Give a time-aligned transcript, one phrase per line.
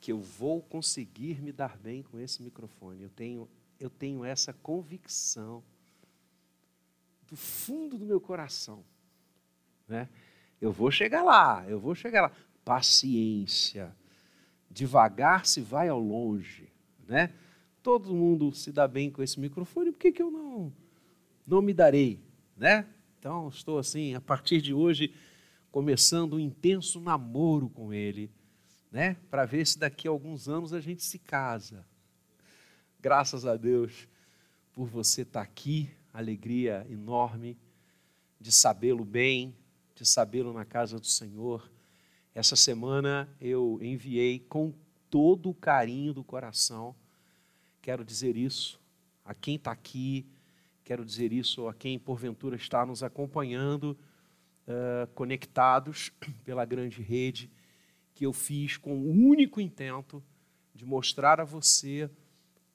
[0.00, 3.02] que eu vou conseguir me dar bem com esse microfone.
[3.02, 3.48] Eu tenho,
[3.80, 5.62] eu tenho essa convicção
[7.28, 8.84] do fundo do meu coração.
[9.86, 10.08] Né?
[10.60, 12.32] Eu vou chegar lá, eu vou chegar lá.
[12.64, 13.94] Paciência.
[14.70, 16.68] Devagar se vai ao longe.
[17.06, 17.32] Né?
[17.82, 20.72] Todo mundo se dá bem com esse microfone, por que, que eu não,
[21.46, 22.20] não me darei?
[22.56, 22.86] Né?
[23.18, 25.12] Então, estou assim, a partir de hoje,
[25.72, 28.30] começando um intenso namoro com ele
[28.90, 29.16] né?
[29.30, 31.84] Para ver se daqui a alguns anos a gente se casa.
[33.00, 34.08] Graças a Deus
[34.72, 37.58] por você estar tá aqui, alegria enorme
[38.40, 39.54] de sabê-lo bem,
[39.94, 41.70] de sabê-lo na casa do Senhor.
[42.34, 44.72] Essa semana eu enviei com
[45.10, 46.94] todo o carinho do coração.
[47.82, 48.80] Quero dizer isso
[49.24, 50.26] a quem está aqui,
[50.84, 53.98] quero dizer isso a quem porventura está nos acompanhando,
[54.66, 56.10] uh, conectados
[56.44, 57.50] pela grande rede
[58.18, 60.20] que eu fiz com o único intento
[60.74, 62.10] de mostrar a você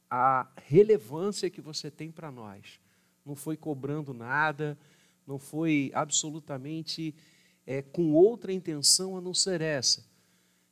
[0.09, 2.79] a relevância que você tem para nós.
[3.25, 4.79] Não foi cobrando nada,
[5.27, 7.13] não foi absolutamente
[7.67, 10.05] é, com outra intenção a não ser essa,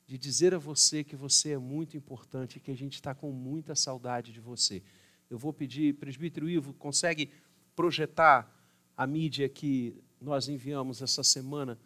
[0.08, 3.30] de dizer a você que você é muito importante e que a gente está com
[3.30, 4.82] muita saudade de você.
[5.30, 7.30] Eu vou pedir, presbítero Ivo, consegue
[7.76, 8.50] projetar
[8.96, 11.78] a mídia que nós enviamos essa semana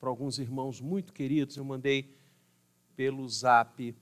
[0.00, 1.56] para alguns irmãos muito queridos.
[1.56, 2.14] Eu mandei
[2.96, 3.94] pelo zap.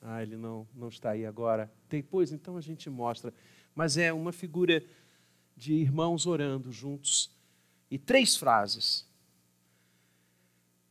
[0.00, 1.72] Ah, ele não, não está aí agora.
[1.88, 3.32] Depois, então, a gente mostra.
[3.74, 4.84] Mas é uma figura
[5.56, 7.30] de irmãos orando juntos.
[7.90, 9.06] E três frases.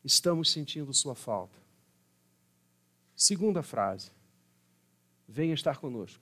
[0.04, 1.58] Estamos sentindo sua falta.
[3.16, 4.12] Segunda frase.
[5.28, 6.22] Venha estar conosco.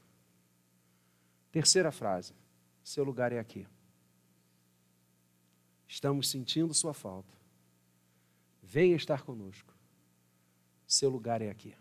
[1.52, 2.34] Terceira frase.
[2.84, 3.68] Seu lugar é aqui.
[5.88, 7.34] Estamos sentindo sua falta.
[8.62, 9.74] Venha estar conosco.
[10.92, 11.74] Seu lugar é aqui.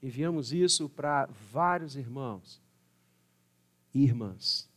[0.00, 2.62] Enviamos isso para vários irmãos
[3.92, 4.70] e irmãs.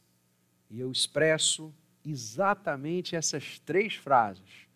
[0.67, 1.71] E eu expresso
[2.03, 4.67] exatamente essas três frases.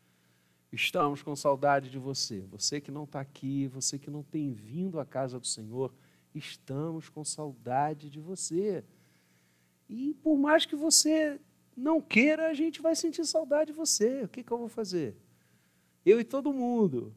[0.72, 2.41] Estamos com saudade de você.
[2.51, 5.91] Você que não está aqui, você que não tem vindo à casa do Senhor,
[6.35, 8.83] estamos com saudade de você.
[9.89, 11.41] E por mais que você
[11.75, 14.25] não queira, a gente vai sentir saudade de você.
[14.25, 15.17] O que, que eu vou fazer?
[16.06, 17.16] Eu e todo mundo.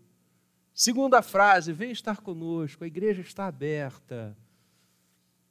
[0.78, 4.36] Segunda frase, vem estar conosco, a igreja está aberta.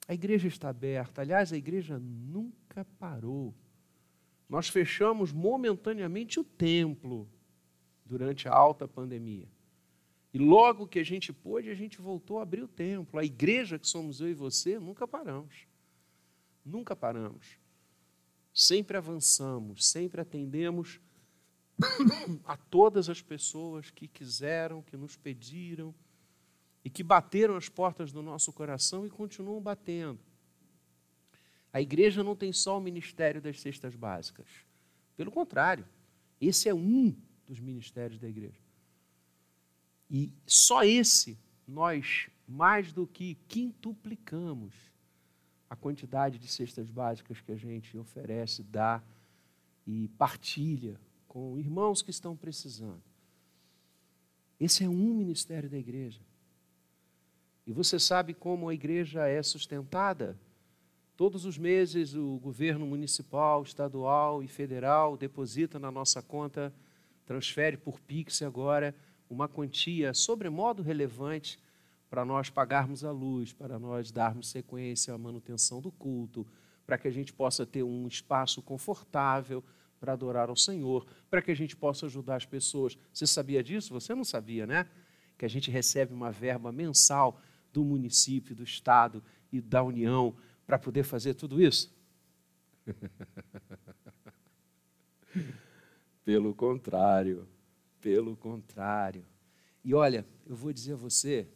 [0.08, 1.24] A igreja está aberta.
[1.24, 3.52] Aliás, a igreja nunca parou.
[4.48, 7.28] Nós fechamos momentaneamente o templo
[8.06, 9.48] durante a alta pandemia.
[10.32, 13.20] E logo que a gente pôde, a gente voltou a abrir o templo.
[13.20, 15.66] A igreja que somos eu e você, nunca paramos.
[16.64, 17.58] Nunca paramos.
[18.54, 21.02] Sempre avançamos, sempre atendemos
[22.46, 25.94] a todas as pessoas que quiseram, que nos pediram
[26.84, 30.20] e que bateram as portas do nosso coração e continuam batendo.
[31.74, 34.48] A igreja não tem só o ministério das cestas básicas.
[35.18, 35.86] Pelo contrário,
[36.40, 37.14] esse é um
[37.46, 38.60] dos ministérios da igreja.
[40.10, 41.38] E só esse
[41.68, 44.74] nós mais do que quintuplicamos
[45.70, 49.04] a quantidade de cestas básicas que a gente oferece, dá
[49.86, 51.00] e partilha
[51.36, 53.04] com irmãos que estão precisando.
[54.58, 56.22] Esse é um ministério da igreja.
[57.68, 60.40] E você sabe como a igreja é sustentada?
[61.18, 66.74] Todos os meses o governo municipal, estadual e federal deposita na nossa conta,
[67.26, 68.96] transfere por Pix agora
[69.30, 71.60] uma quantia sobremodo relevante
[72.10, 76.48] para nós pagarmos a luz, para nós darmos sequência à manutenção do culto,
[76.86, 79.62] para que a gente possa ter um espaço confortável
[80.00, 82.98] para adorar ao Senhor, para que a gente possa ajudar as pessoas.
[83.14, 83.94] Você sabia disso?
[83.94, 84.88] Você não sabia, né?
[85.38, 87.40] Que a gente recebe uma verba mensal
[87.72, 90.36] do município, do estado e da União
[90.66, 91.94] para poder fazer tudo isso?
[96.24, 97.48] pelo contrário,
[98.02, 99.26] pelo contrário.
[99.84, 101.48] E olha, eu vou dizer a você,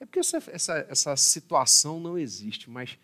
[0.00, 2.98] é porque essa, essa, essa situação não existe, mas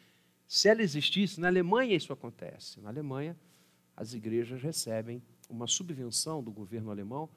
[0.47, 2.81] se ela existisse, na Alemanha isso acontece.
[2.81, 3.39] Na Alemanha,
[4.01, 7.29] as igrejas recebem uma subvenção do governo alemão,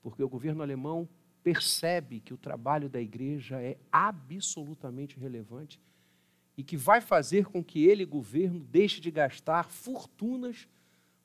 [0.00, 1.06] porque o governo alemão
[1.42, 5.78] percebe que o trabalho da igreja é absolutamente relevante
[6.56, 10.66] e que vai fazer com que ele, governo, deixe de gastar fortunas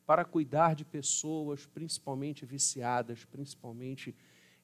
[0.06, 4.14] para cuidar de pessoas, principalmente viciadas, principalmente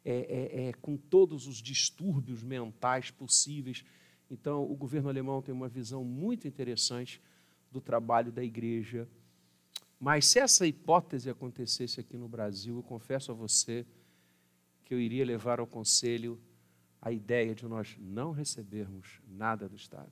[0.04, 3.86] é, é, é, com todos os distúrbios mentais possíveis.
[4.30, 7.22] Então, o governo alemão tem uma visão muito interessante
[7.72, 9.08] do trabalho da igreja
[10.00, 13.86] mas se essa hipótese acontecesse aqui no Brasil, eu confesso a você
[14.86, 16.40] que eu iria levar ao conselho
[17.02, 20.12] a ideia de nós não recebermos nada do Estado.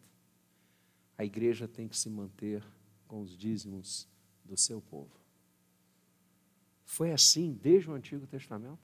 [1.17, 2.63] A igreja tem que se manter
[3.07, 4.07] com os dízimos
[4.43, 5.11] do seu povo.
[6.85, 8.79] Foi assim desde o Antigo Testamento.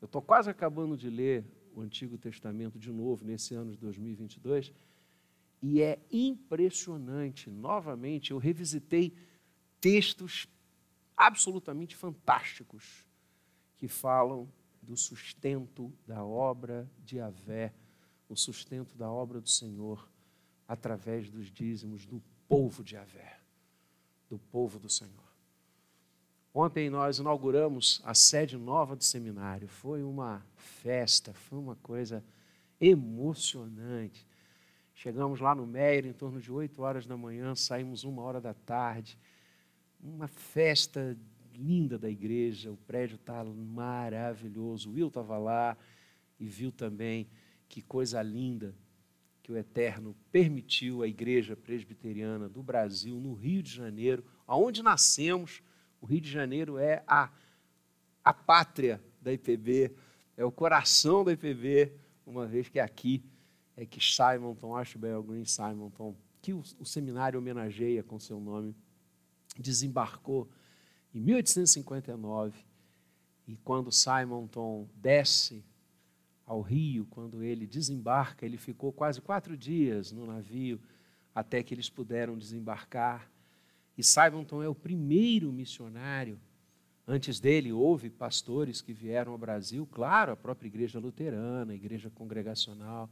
[0.00, 4.72] Eu estou quase acabando de ler o Antigo Testamento de novo nesse ano de 2022
[5.60, 7.50] e é impressionante.
[7.50, 9.14] Novamente, eu revisitei
[9.82, 10.46] textos
[11.16, 13.04] absolutamente fantásticos
[13.76, 14.48] que falam
[14.80, 17.74] do sustento da obra de Avé,
[18.28, 20.08] o sustento da obra do Senhor
[20.68, 23.40] através dos dízimos do povo de Avé,
[24.30, 25.32] do povo do Senhor.
[26.54, 29.66] Ontem nós inauguramos a sede nova do seminário.
[29.66, 32.24] Foi uma festa, foi uma coisa
[32.80, 34.24] emocionante.
[34.94, 38.54] Chegamos lá no Meyer em torno de 8 horas da manhã, saímos uma hora da
[38.54, 39.18] tarde.
[40.02, 41.16] Uma festa
[41.54, 44.90] linda da igreja, o prédio está maravilhoso.
[44.90, 45.76] O Will estava lá
[46.40, 47.28] e viu também
[47.68, 48.74] que coisa linda
[49.42, 55.62] que o Eterno permitiu à igreja presbiteriana do Brasil, no Rio de Janeiro, aonde nascemos
[56.00, 57.30] o Rio de Janeiro é a,
[58.24, 59.94] a pátria da IPB,
[60.36, 61.92] é o coração da IPB,
[62.26, 63.24] uma vez que é aqui
[63.76, 68.74] é que Simonton, Ashbel Green Simonton, que o, o seminário homenageia com seu nome,
[69.58, 70.48] desembarcou
[71.14, 72.58] em 1859.
[73.46, 75.64] E quando Simonton desce
[76.46, 80.80] ao rio, quando ele desembarca, ele ficou quase quatro dias no navio
[81.34, 83.30] até que eles puderam desembarcar.
[83.96, 86.38] E Simonton é o primeiro missionário.
[87.06, 92.10] Antes dele, houve pastores que vieram ao Brasil, claro, a própria igreja luterana, a igreja
[92.10, 93.10] congregacional.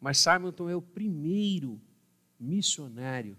[0.00, 1.80] Mas Simonton é o primeiro
[2.38, 3.36] missionário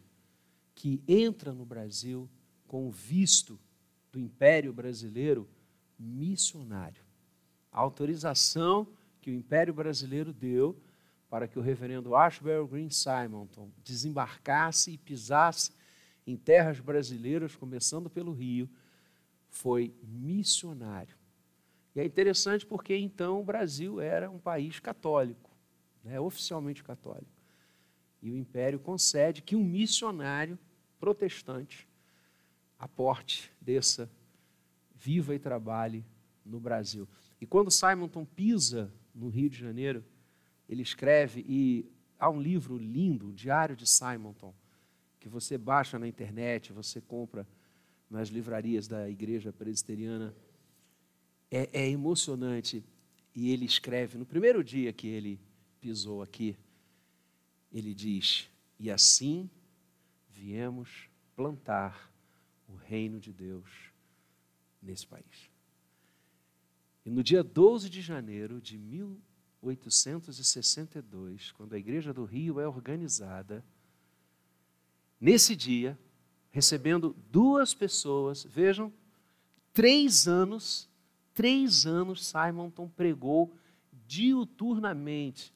[0.75, 2.29] que entra no Brasil
[2.67, 3.57] com o visto
[4.11, 5.49] do Império Brasileiro
[5.97, 7.03] missionário.
[7.71, 8.87] A autorização
[9.21, 10.79] que o Império Brasileiro deu
[11.29, 15.71] para que o reverendo Ashbury Green Simonton desembarcasse e pisasse
[16.27, 18.69] em terras brasileiras, começando pelo Rio,
[19.49, 21.15] foi missionário.
[21.95, 25.49] E é interessante porque então o Brasil era um país católico,
[26.03, 27.34] né, oficialmente católico.
[28.25, 30.57] E o império concede que um missionário
[30.99, 31.87] protestante
[32.79, 34.09] aporte, desça,
[34.95, 36.03] viva e trabalhe
[36.43, 37.07] no Brasil.
[37.39, 40.03] E quando Simonton pisa no Rio de Janeiro,
[40.67, 41.87] ele escreve, e
[42.17, 44.55] há um livro lindo, o Diário de Simonton,
[45.19, 47.47] que você baixa na internet, você compra
[48.09, 50.33] nas livrarias da igreja presbiteriana.
[51.51, 52.83] É, é emocionante.
[53.35, 55.39] E ele escreve, no primeiro dia que ele
[55.79, 56.57] pisou aqui,
[57.77, 58.49] ele diz:
[58.79, 59.49] E assim
[60.29, 62.09] viemos plantar
[62.67, 63.69] o reino de Deus
[64.81, 65.51] nesse país.
[67.05, 73.63] E no dia 12 de janeiro de 1862, quando a Igreja do Rio é organizada,
[75.19, 75.99] nesse dia,
[76.51, 78.93] recebendo duas pessoas, vejam,
[79.73, 80.87] três anos,
[81.33, 83.53] três anos Simonton pregou
[84.07, 85.53] diuturnamente.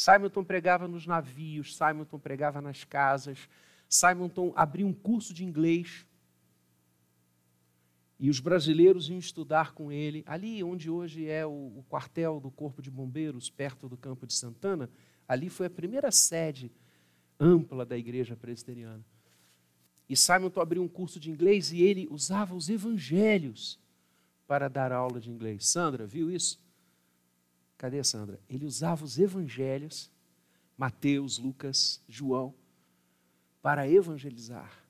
[0.00, 3.50] Simonton pregava nos navios, Simonton pregava nas casas,
[3.86, 6.06] Simonton abriu um curso de inglês.
[8.18, 12.50] E os brasileiros iam estudar com ele, ali onde hoje é o, o quartel do
[12.50, 14.88] Corpo de Bombeiros, perto do Campo de Santana,
[15.28, 16.72] ali foi a primeira sede
[17.38, 19.04] ampla da igreja presbiteriana.
[20.08, 23.78] E Simonton abriu um curso de inglês e ele usava os evangelhos
[24.46, 25.68] para dar aula de inglês.
[25.68, 26.58] Sandra, viu isso?
[27.80, 28.38] Cadê Sandra?
[28.46, 30.10] Ele usava os evangelhos,
[30.76, 32.54] Mateus, Lucas, João,
[33.62, 34.84] para evangelizar.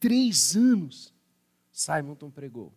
[0.00, 1.12] Três anos
[1.70, 2.72] Simonton pregou.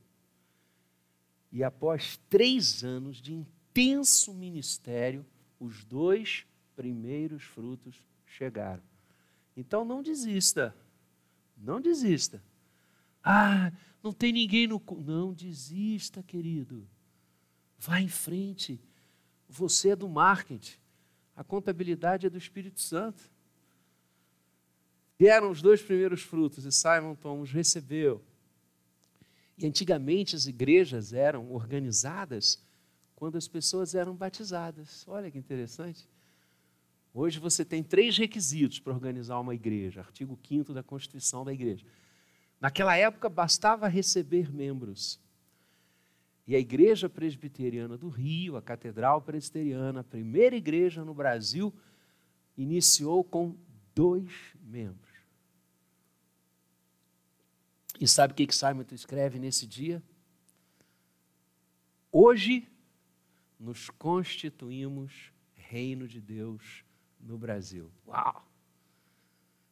[1.54, 5.26] E após três anos de intenso ministério,
[5.58, 8.84] os dois primeiros frutos chegaram.
[9.56, 10.76] Então não desista.
[11.56, 12.44] Não desista.
[13.24, 13.72] Ah,
[14.04, 14.84] não tem ninguém no.
[14.98, 16.86] Não desista, querido.
[17.78, 18.82] Vá em frente.
[19.50, 20.78] Você é do marketing.
[21.36, 23.24] A contabilidade é do Espírito Santo.
[25.18, 28.24] Vieram os dois primeiros frutos e Simon Tom os recebeu.
[29.58, 32.64] E antigamente as igrejas eram organizadas
[33.16, 35.06] quando as pessoas eram batizadas.
[35.08, 36.08] Olha que interessante.
[37.14, 41.86] Hoje você tem três requisitos para organizar uma igreja, artigo 5 da Constituição da igreja.
[42.62, 45.20] Naquela época bastava receber membros.
[46.50, 51.72] E a Igreja Presbiteriana do Rio, a Catedral Presbiteriana, a primeira igreja no Brasil,
[52.58, 53.56] iniciou com
[53.94, 55.14] dois membros.
[58.02, 60.02] E sabe o que, que Simon escreve nesse dia?
[62.12, 62.68] Hoje
[63.60, 66.84] nos constituímos reino de Deus
[67.20, 67.92] no Brasil.
[68.08, 68.44] Uau!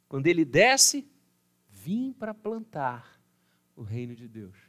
[0.07, 1.10] Quando ele desce,
[1.72, 3.19] vim para plantar
[3.75, 4.67] o reino de Deus.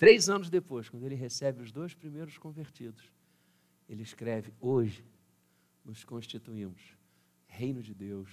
[0.00, 3.12] Três anos depois, quando ele recebe os dois primeiros convertidos,
[3.86, 5.04] ele escreve: Hoje
[5.84, 6.96] nos constituímos
[7.46, 8.30] reino de Deus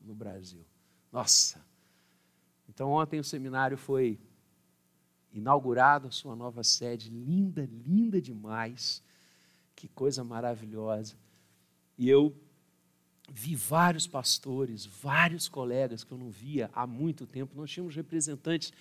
[0.00, 0.64] no Brasil.
[1.12, 1.62] Nossa!
[2.66, 4.18] Então, ontem o seminário foi
[5.30, 9.02] inaugurado, a sua nova sede, linda, linda demais.
[9.76, 11.18] Que coisa maravilhosa.
[11.98, 12.34] E eu
[13.30, 17.54] vi vários pastores, vários colegas que eu não via há muito tempo.
[17.54, 18.72] Nós tínhamos representantes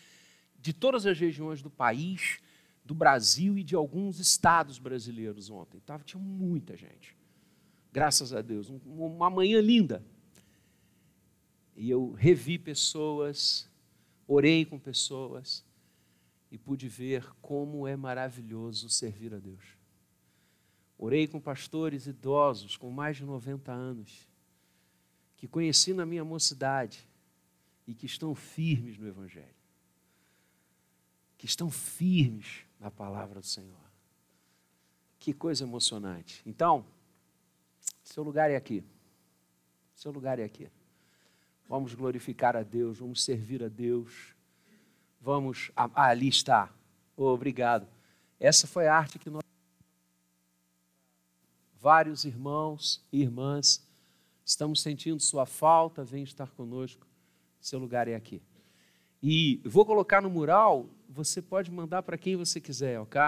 [0.63, 2.39] de todas as regiões do país,
[2.85, 5.81] do Brasil e de alguns estados brasileiros ontem.
[5.81, 7.17] Tava, tinha muita gente.
[7.91, 8.69] Graças a Deus.
[8.85, 10.01] Uma manhã linda.
[11.75, 13.69] E eu revi pessoas,
[14.25, 15.65] orei com pessoas
[16.49, 19.65] e pude ver como é maravilhoso servir a Deus.
[20.97, 24.29] Orei com pastores idosos com mais de 90 anos,
[25.35, 27.05] que conheci na minha mocidade
[27.85, 29.62] e que estão firmes no Evangelho,
[31.43, 33.75] que estão firmes na palavra do Senhor.
[35.19, 36.41] Que coisa emocionante.
[36.45, 36.85] Então,
[38.01, 38.81] seu lugar é aqui.
[39.93, 40.71] Seu lugar é aqui.
[41.67, 44.33] Vamos glorificar a Deus, vamos servir a Deus.
[45.19, 45.69] Vamos.
[45.75, 46.73] Ah, ali está.
[47.13, 47.89] Oh, obrigado.
[48.39, 49.43] Essa foi a arte que nós
[51.77, 53.85] vários irmãos e irmãs,
[54.45, 57.05] estamos sentindo sua falta, vem estar conosco,
[57.59, 58.41] seu lugar é aqui.
[59.25, 63.21] E vou colocar no mural, você pode mandar para quem você quiser, ok?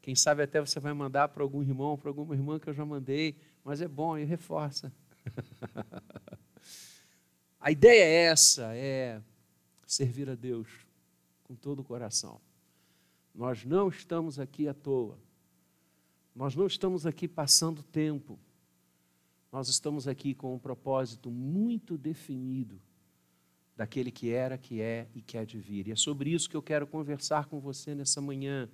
[0.00, 2.84] Quem sabe até você vai mandar para algum irmão, para alguma irmã que eu já
[2.84, 4.90] mandei, mas é bom e reforça.
[7.60, 9.20] a ideia é essa, é
[9.86, 10.68] servir a Deus
[11.44, 12.40] com todo o coração.
[13.34, 15.18] Nós não estamos aqui à toa.
[16.34, 18.38] Nós não estamos aqui passando tempo.
[19.52, 22.80] Nós estamos aqui com um propósito muito definido
[23.80, 25.88] daquele que era, que é e que há de vir.
[25.88, 28.68] E é sobre isso que eu quero conversar com você nessa manhã.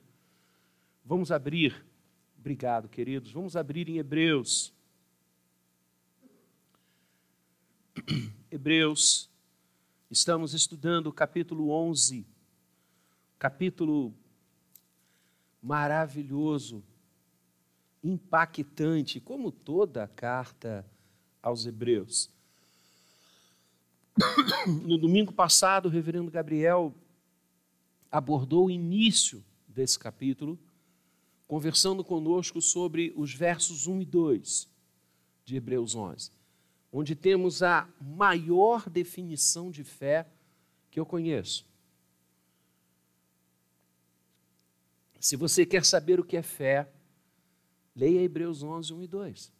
[1.04, 1.86] Vamos abrir,
[2.36, 4.74] obrigado, queridos, vamos abrir em Hebreus.
[8.50, 9.30] Hebreus,
[10.10, 12.26] estamos estudando o capítulo 11,
[13.38, 14.12] capítulo
[15.62, 16.82] maravilhoso
[18.02, 20.84] impactante, como toda a carta
[21.40, 22.28] aos Hebreus.
[24.66, 26.94] No domingo passado, o reverendo Gabriel
[28.10, 30.58] abordou o início desse capítulo,
[31.46, 34.68] conversando conosco sobre os versos 1 e 2
[35.44, 36.32] de Hebreus 11,
[36.90, 40.26] onde temos a maior definição de fé
[40.90, 41.66] que eu conheço.
[45.20, 46.90] Se você quer saber o que é fé,
[47.94, 49.52] Leia Hebreus 11, 1 e 2.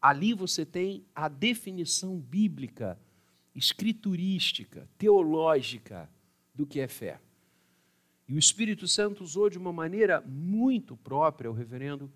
[0.00, 2.98] Ali você tem a definição bíblica,
[3.58, 6.08] escriturística, teológica
[6.54, 7.20] do que é fé.
[8.28, 12.12] E o Espírito Santo usou de uma maneira muito própria o reverendo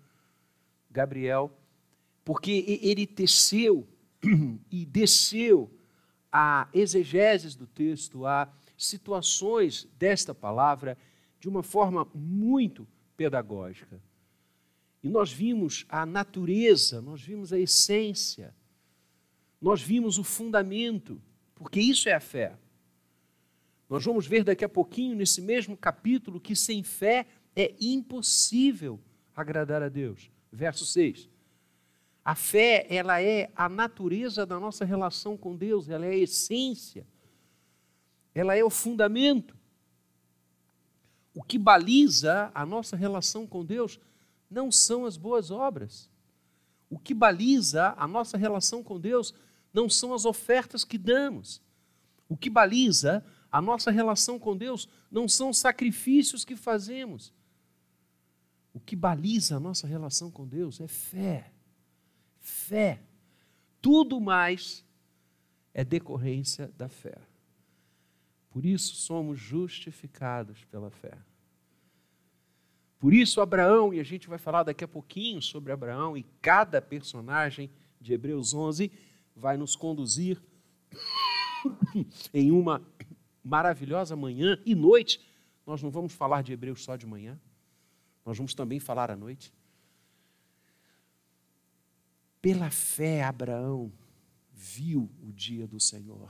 [0.89, 1.51] Gabriel,
[2.23, 3.87] porque ele teceu
[4.71, 5.71] e desceu
[6.31, 10.97] a exegeses do texto, a situações desta palavra
[11.39, 14.01] de uma forma muito pedagógica.
[15.03, 18.55] E nós vimos a natureza, nós vimos a essência,
[19.61, 21.21] nós vimos o fundamento,
[21.63, 22.57] porque isso é a fé.
[23.89, 28.99] Nós vamos ver daqui a pouquinho, nesse mesmo capítulo, que sem fé é impossível
[29.33, 30.29] agradar a Deus.
[30.51, 31.29] Verso 6.
[32.23, 37.07] A fé, ela é a natureza da nossa relação com Deus, ela é a essência,
[38.35, 39.57] ela é o fundamento.
[41.33, 44.01] O que baliza a nossa relação com Deus
[44.49, 46.11] não são as boas obras.
[46.89, 49.43] O que baliza a nossa relação com Deus não
[49.89, 51.61] são as ofertas que damos.
[52.29, 57.33] O que baliza a nossa relação com Deus não são os sacrifícios que fazemos.
[58.73, 61.51] O que baliza a nossa relação com Deus é fé.
[62.39, 63.01] Fé.
[63.81, 64.85] Tudo mais
[65.73, 67.17] é decorrência da fé.
[68.49, 71.17] Por isso somos justificados pela fé.
[72.99, 76.81] Por isso, Abraão, e a gente vai falar daqui a pouquinho sobre Abraão, e cada
[76.81, 78.91] personagem de Hebreus 11
[79.35, 80.41] vai nos conduzir
[82.33, 82.85] em uma
[83.43, 85.19] maravilhosa manhã e noite.
[85.65, 87.39] Nós não vamos falar de Hebreus só de manhã,
[88.25, 89.53] nós vamos também falar à noite.
[92.41, 93.91] Pela fé, Abraão
[94.51, 96.29] viu o dia do Senhor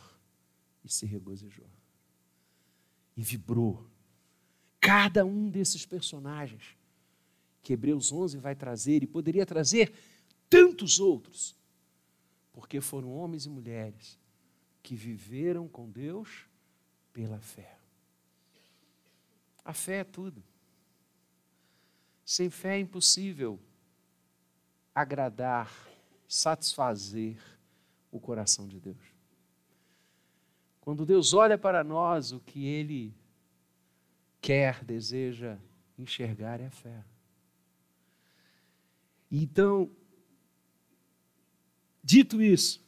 [0.83, 1.69] e se regozijou,
[3.17, 3.89] e vibrou
[4.83, 6.75] Cada um desses personagens
[7.62, 9.93] que Hebreus 11 vai trazer e poderia trazer
[10.50, 11.55] tantos outros,
[12.53, 14.17] porque foram homens e mulheres
[14.81, 16.45] que viveram com Deus
[17.12, 17.77] pela fé.
[19.65, 20.43] A fé é tudo.
[22.24, 23.60] Sem fé é impossível
[24.93, 25.72] agradar,
[26.27, 27.38] satisfazer
[28.12, 29.13] o coração de Deus.
[30.79, 33.13] Quando Deus olha para nós, o que Ele
[34.41, 35.57] quer, deseja
[35.98, 37.03] enxergar é a fé.
[39.31, 39.89] Então,
[42.03, 42.83] dito isso,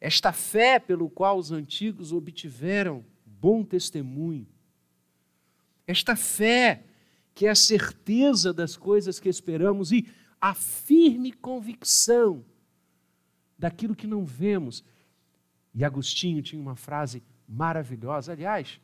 [0.00, 4.46] esta fé pelo qual os antigos obtiveram bom testemunho,
[5.86, 6.84] esta fé
[7.34, 10.06] que é a certeza das coisas que esperamos e
[10.40, 12.44] a firme convicção
[13.58, 14.84] daquilo que não vemos.
[15.74, 18.80] E Agostinho tinha uma frase maravilhosa, aliás,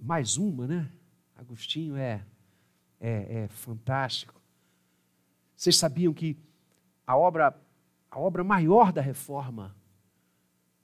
[0.00, 0.90] mais uma, né?
[1.36, 2.24] Agostinho é,
[3.00, 4.40] é, é fantástico.
[5.56, 6.36] Vocês sabiam que
[7.06, 7.56] a obra,
[8.14, 9.74] a obra maior da reforma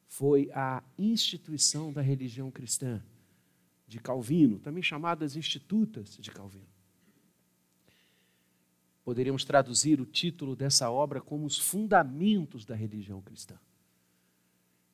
[0.08, 3.00] foi a instituição da religião cristã
[3.87, 6.66] de Calvino, também chamadas Institutas de Calvino.
[9.04, 13.56] Poderíamos traduzir o título dessa obra como os fundamentos da religião cristã.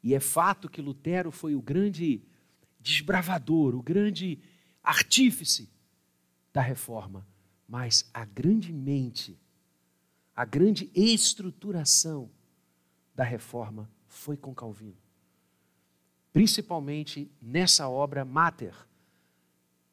[0.02, 2.22] E é fato que Lutero foi o grande
[2.78, 4.38] desbravador, o grande
[4.82, 5.70] artífice
[6.52, 7.26] da reforma,
[7.66, 9.40] mas a grande mente,
[10.36, 12.30] a grande estruturação
[13.14, 14.98] da reforma foi com Calvino.
[16.30, 18.76] Principalmente nessa obra Mater,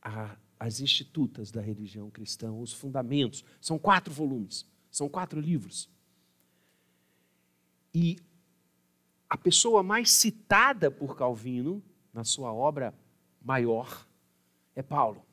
[0.01, 3.45] a, as institutas da religião cristã, os fundamentos.
[3.61, 5.89] São quatro volumes, são quatro livros.
[7.93, 8.19] E
[9.29, 11.81] a pessoa mais citada por Calvino
[12.13, 12.93] na sua obra
[13.41, 14.05] maior
[14.75, 15.25] é Paulo.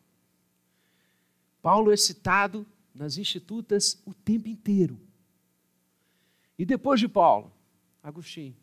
[1.61, 2.65] Paulo é citado
[2.95, 5.01] nas institutas o tempo inteiro.
[6.59, 7.53] E depois de Paulo,
[8.03, 8.57] Agostinho.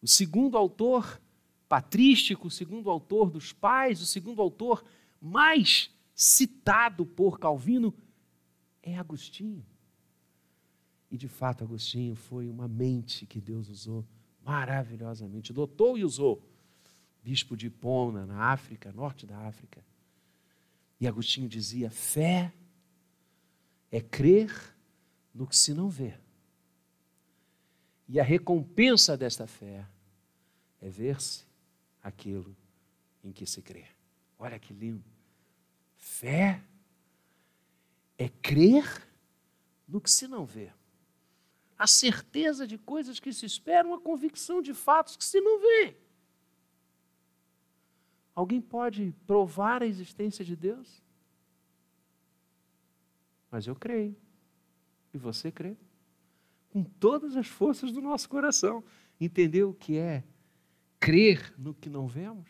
[0.00, 1.20] O segundo autor
[1.68, 4.84] patrístico, o segundo autor dos pais, o segundo autor
[5.20, 7.94] mais citado por Calvino
[8.82, 9.64] é Agostinho.
[11.10, 14.06] E de fato, Agostinho foi uma mente que Deus usou
[14.44, 15.52] maravilhosamente.
[15.52, 16.42] Dotou e usou.
[17.22, 19.84] Bispo de Hipona, na África, norte da África.
[21.00, 22.52] E Agostinho dizia: fé
[23.90, 24.50] é crer
[25.34, 26.14] no que se não vê.
[28.08, 29.86] E a recompensa desta fé
[30.80, 31.44] é ver-se
[32.02, 32.56] aquilo
[33.22, 33.84] em que se crê.
[34.38, 35.04] Olha que lindo.
[35.96, 36.62] Fé
[38.16, 38.84] é crer
[39.88, 40.70] no que se não vê
[41.78, 45.96] a certeza de coisas que se esperam, a convicção de fatos que se não vê.
[48.36, 51.02] Alguém pode provar a existência de Deus?
[53.50, 54.14] Mas eu creio.
[55.14, 55.74] E você crê?
[56.68, 58.84] Com todas as forças do nosso coração.
[59.18, 60.22] Entendeu o que é
[61.00, 62.46] crer no que não vemos?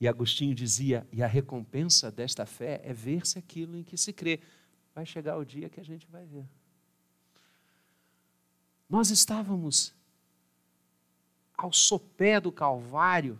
[0.00, 4.40] E Agostinho dizia: e a recompensa desta fé é ver-se aquilo em que se crê.
[4.92, 6.48] Vai chegar o dia que a gente vai ver.
[8.88, 9.94] Nós estávamos
[11.58, 13.38] ao sopé do Calvário,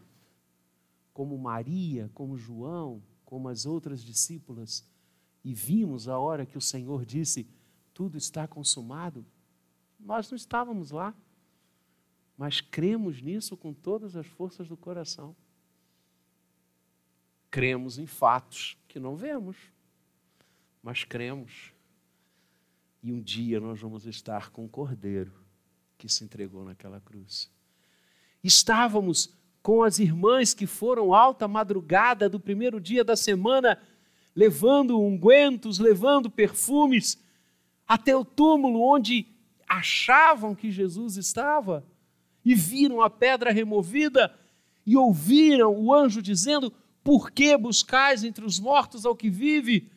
[1.14, 4.84] como Maria, como João, como as outras discípulas,
[5.44, 7.48] e vimos a hora que o Senhor disse:
[7.94, 9.24] Tudo está consumado.
[9.98, 11.14] Nós não estávamos lá,
[12.36, 15.34] mas cremos nisso com todas as forças do coração.
[17.50, 19.56] Cremos em fatos que não vemos,
[20.82, 21.72] mas cremos
[23.02, 25.32] e um dia nós vamos estar com o Cordeiro
[25.96, 27.50] que se entregou naquela cruz.
[28.42, 33.78] Estávamos com as irmãs que foram alta madrugada do primeiro dia da semana,
[34.34, 37.22] levando ungüentos, levando perfumes,
[37.86, 39.26] até o túmulo onde
[39.68, 41.84] achavam que Jesus estava,
[42.44, 44.34] e viram a pedra removida,
[44.86, 46.72] e ouviram o anjo dizendo:
[47.04, 49.90] Por que buscais entre os mortos ao que vive?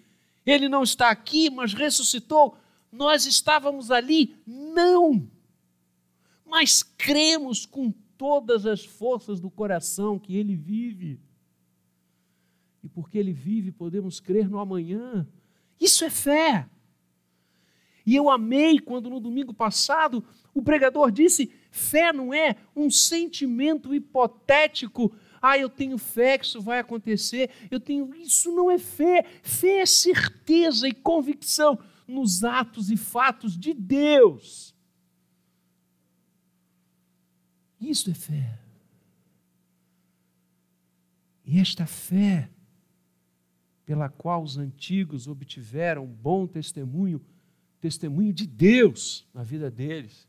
[0.46, 2.58] Ele não está aqui, mas ressuscitou
[2.92, 4.36] nós estávamos ali?
[4.46, 5.30] Não.
[6.46, 11.20] Mas cremos com todas as forças do coração que Ele vive.
[12.84, 15.28] E porque Ele vive, podemos crer no amanhã.
[15.80, 16.70] Isso é fé.
[18.06, 23.92] E eu amei quando no domingo passado o pregador disse: fé não é um sentimento
[23.92, 25.12] hipotético.
[25.42, 27.50] Ah, eu tenho fé que isso vai acontecer.
[27.72, 28.14] Eu tenho.
[28.14, 29.26] Isso não é fé.
[29.42, 34.76] Fé é certeza e convicção nos atos e fatos de Deus.
[37.82, 38.60] Isso é fé.
[41.44, 42.48] E esta fé
[43.84, 47.20] pela qual os antigos obtiveram bom testemunho,
[47.82, 50.28] testemunho de Deus na vida deles.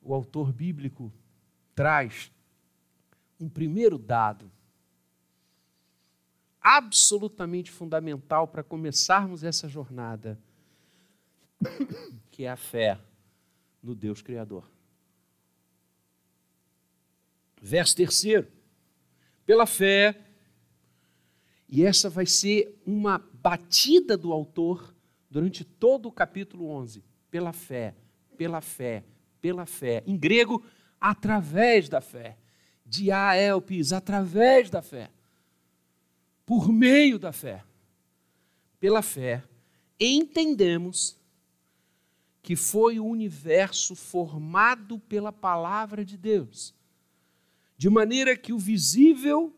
[0.00, 1.12] O autor bíblico
[1.74, 2.30] traz
[3.40, 4.50] um primeiro dado
[6.60, 10.38] absolutamente fundamental para começarmos essa jornada,
[12.30, 13.00] que é a fé
[13.82, 14.70] no Deus Criador.
[17.60, 18.46] Verso terceiro.
[19.44, 20.18] Pela fé,
[21.68, 24.94] e essa vai ser uma batida do autor
[25.30, 27.02] durante todo o capítulo 11.
[27.30, 27.94] Pela fé,
[28.36, 29.04] pela fé,
[29.40, 30.02] pela fé.
[30.06, 30.62] Em grego,
[31.00, 32.36] através da fé.
[32.84, 35.10] Diaelpis, através da fé.
[36.44, 37.64] Por meio da fé.
[38.78, 39.42] Pela fé,
[39.98, 41.18] entendemos
[42.42, 46.74] que foi o universo formado pela palavra de Deus,
[47.76, 49.56] de maneira que o visível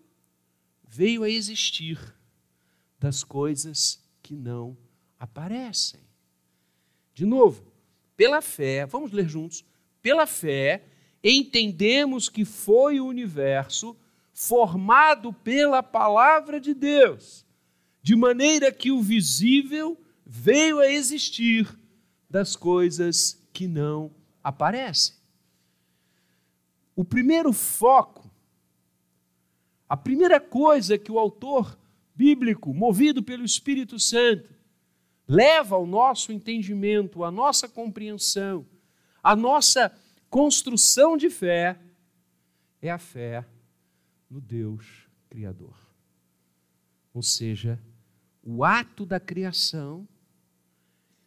[0.86, 1.98] veio a existir
[3.00, 4.76] das coisas que não
[5.18, 6.00] aparecem.
[7.14, 7.64] De novo,
[8.16, 9.64] pela fé, vamos ler juntos.
[10.00, 10.84] Pela fé,
[11.22, 13.96] entendemos que foi o universo
[14.32, 17.46] formado pela palavra de Deus,
[18.02, 21.78] de maneira que o visível veio a existir
[22.34, 24.10] das coisas que não
[24.42, 25.14] aparecem.
[26.96, 28.28] O primeiro foco,
[29.88, 31.78] a primeira coisa que o autor
[32.12, 34.52] bíblico, movido pelo Espírito Santo,
[35.28, 38.66] leva ao nosso entendimento, à nossa compreensão,
[39.22, 39.96] à nossa
[40.28, 41.78] construção de fé,
[42.82, 43.46] é a fé
[44.28, 45.78] no Deus Criador.
[47.12, 47.80] Ou seja,
[48.42, 50.08] o ato da criação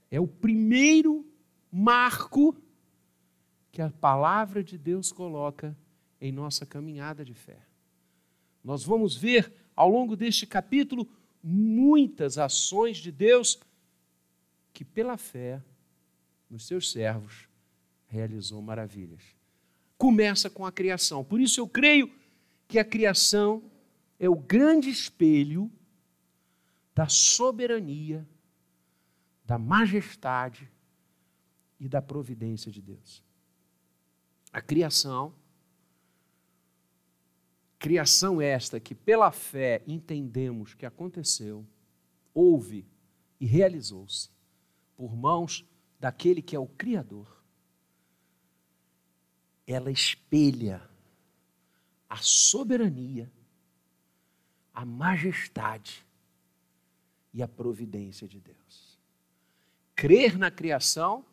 [0.09, 1.25] é o primeiro
[1.71, 2.55] marco
[3.71, 5.77] que a palavra de Deus coloca
[6.19, 7.59] em nossa caminhada de fé.
[8.63, 11.07] Nós vamos ver ao longo deste capítulo
[11.43, 13.59] muitas ações de Deus
[14.73, 15.61] que, pela fé,
[16.49, 17.47] nos seus servos,
[18.07, 19.21] realizou maravilhas.
[19.97, 21.23] Começa com a criação.
[21.23, 22.11] Por isso eu creio
[22.67, 23.63] que a criação
[24.19, 25.71] é o grande espelho
[26.93, 28.27] da soberania
[29.47, 30.69] da majestade
[31.79, 33.23] e da providência de Deus.
[34.51, 35.33] A criação,
[37.79, 41.65] criação esta que pela fé entendemos que aconteceu,
[42.33, 42.85] houve
[43.39, 44.29] e realizou-se
[44.97, 45.65] por mãos
[45.97, 47.41] daquele que é o Criador.
[49.65, 50.81] Ela espelha
[52.09, 53.31] a soberania,
[54.73, 56.05] a majestade
[57.33, 58.86] e a providência de Deus.
[59.97, 61.25] Crer na criação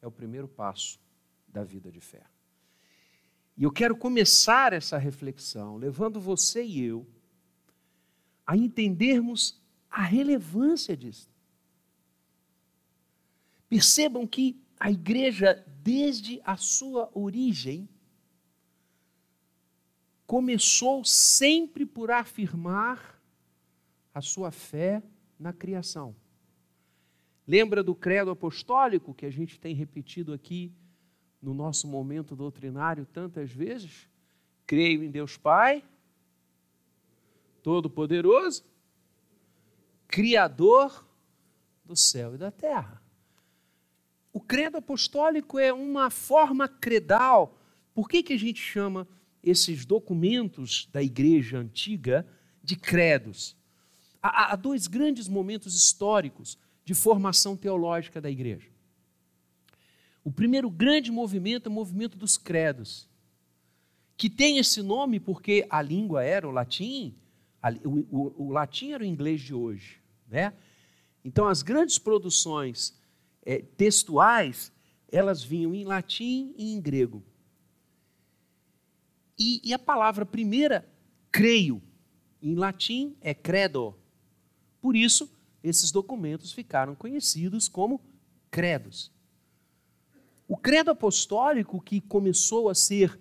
[0.00, 0.98] é o primeiro passo
[1.46, 2.24] da vida de fé.
[3.58, 7.06] E eu quero começar essa reflexão levando você e eu
[8.46, 11.30] a entendermos a relevância disso.
[13.68, 17.86] Percebam que a igreja, desde a sua origem,
[20.26, 23.20] começou sempre por afirmar
[24.14, 25.02] a sua fé
[25.38, 26.16] na criação.
[27.48, 30.70] Lembra do credo apostólico que a gente tem repetido aqui
[31.40, 34.06] no nosso momento doutrinário tantas vezes?
[34.66, 35.82] Creio em Deus Pai,
[37.62, 38.64] Todo-Poderoso,
[40.06, 41.08] Criador
[41.82, 43.02] do céu e da terra.
[44.30, 47.58] O credo apostólico é uma forma credal.
[47.94, 49.08] Por que, que a gente chama
[49.42, 52.28] esses documentos da igreja antiga
[52.62, 53.56] de credos?
[54.22, 56.58] Há, há dois grandes momentos históricos
[56.88, 58.70] de formação teológica da igreja.
[60.24, 63.06] O primeiro grande movimento é o movimento dos credos,
[64.16, 67.14] que tem esse nome porque a língua era o latim,
[67.84, 70.00] o, o, latim era o inglês de hoje.
[70.26, 70.54] Né?
[71.22, 72.98] Então, as grandes produções
[73.44, 74.72] é, textuais,
[75.12, 77.22] elas vinham em latim e em grego.
[79.38, 80.88] E, e a palavra primeira,
[81.30, 81.82] creio,
[82.40, 83.94] em latim é credo.
[84.80, 85.30] Por isso,
[85.68, 88.00] esses documentos ficaram conhecidos como
[88.50, 89.12] credos.
[90.46, 93.18] O credo apostólico, que começou a ser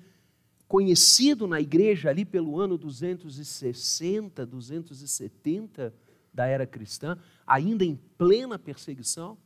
[0.68, 5.94] conhecido na igreja ali pelo ano 260, 270
[6.34, 9.38] da era cristã, ainda em plena perseguição,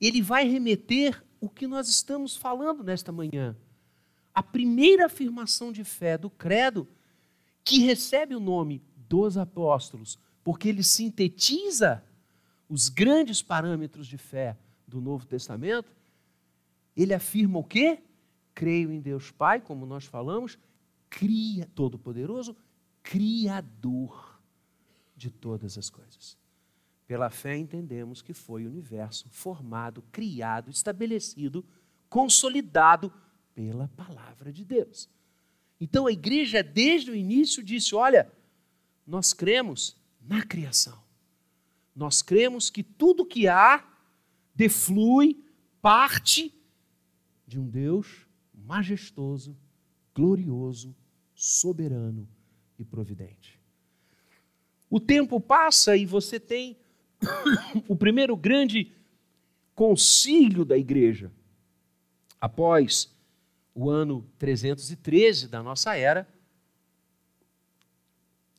[0.00, 3.56] ele vai remeter o que nós estamos falando nesta manhã.
[4.34, 6.88] A primeira afirmação de fé do credo,
[7.64, 12.04] que recebe o nome dos apóstolos, porque ele sintetiza
[12.68, 15.94] os grandes parâmetros de fé do Novo Testamento.
[16.96, 18.02] Ele afirma o quê?
[18.54, 20.58] Creio em Deus Pai, como nós falamos,
[21.08, 22.56] cria todo-poderoso,
[23.02, 24.40] Criador
[25.16, 26.36] de todas as coisas.
[27.06, 31.64] Pela fé entendemos que foi o universo formado, criado, estabelecido,
[32.08, 33.12] consolidado
[33.54, 35.08] pela palavra de Deus.
[35.80, 38.30] Então a igreja, desde o início, disse: olha,
[39.06, 41.02] nós cremos na criação.
[41.94, 43.84] Nós cremos que tudo que há
[44.54, 45.44] deflui,
[45.80, 46.54] parte
[47.46, 49.56] de um Deus majestoso,
[50.14, 50.94] glorioso,
[51.34, 52.28] soberano
[52.78, 53.60] e providente.
[54.88, 56.76] O tempo passa e você tem
[57.88, 58.92] o primeiro grande
[59.74, 61.32] concílio da igreja.
[62.40, 63.14] Após
[63.74, 66.28] o ano 313 da nossa era,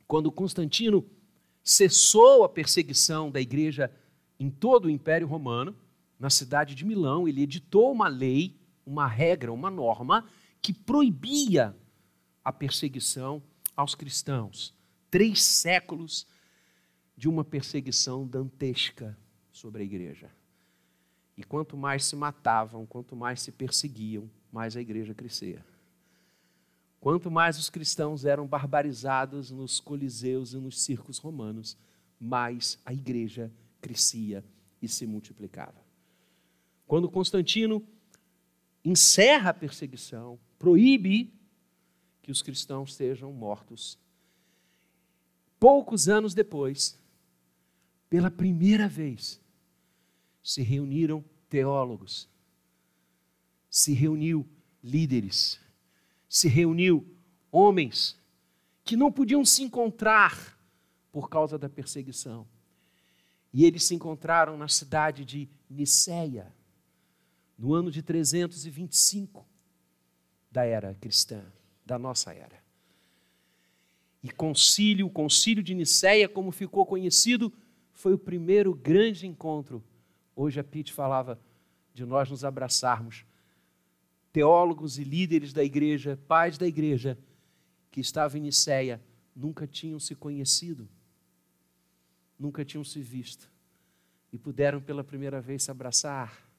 [0.08, 1.06] quando Constantino
[1.64, 3.92] cessou a perseguição da igreja
[4.40, 5.76] em todo o Império Romano,
[6.20, 10.28] na cidade de Milão, ele editou uma lei, uma regra, uma norma
[10.62, 11.76] que proibia
[12.44, 13.42] a perseguição
[13.76, 14.74] aos cristãos.
[15.10, 16.28] Três séculos
[17.16, 19.18] de uma perseguição dantesca
[19.52, 20.30] sobre a igreja.
[21.38, 25.66] E quanto mais se matavam, quanto mais se perseguiam, mais a igreja crescia.
[27.04, 31.78] Quanto mais os cristãos eram barbarizados nos coliseus e nos circos romanos,
[32.18, 34.42] mais a igreja crescia
[34.82, 35.76] e se multiplicava.
[36.88, 37.86] Quando Constantino
[38.86, 41.34] encerra a perseguição, proíbe
[42.22, 44.00] que os cristãos sejam mortos.
[45.60, 46.98] Poucos anos depois,
[48.10, 49.42] pela primeira vez,
[50.42, 52.30] se reuniram teólogos,
[53.70, 54.48] se reuniu
[54.82, 55.60] líderes,
[56.34, 57.08] se reuniu
[57.52, 58.20] homens
[58.84, 60.58] que não podiam se encontrar
[61.12, 62.48] por causa da perseguição.
[63.54, 66.52] E eles se encontraram na cidade de Niceia,
[67.56, 69.46] no ano de 325
[70.50, 71.46] da era cristã,
[71.86, 72.64] da nossa era.
[74.24, 77.54] E concílio, o concílio de Niceia, como ficou conhecido,
[77.92, 79.84] foi o primeiro grande encontro.
[80.36, 81.40] Hoje a Pete falava
[81.94, 83.24] de nós nos abraçarmos
[84.34, 87.16] teólogos e líderes da igreja, pais da igreja,
[87.92, 89.00] que estavam em Niceia,
[89.36, 90.90] nunca tinham se conhecido,
[92.38, 93.50] nunca tinham se visto,
[94.32, 96.50] e puderam pela primeira vez se abraçar,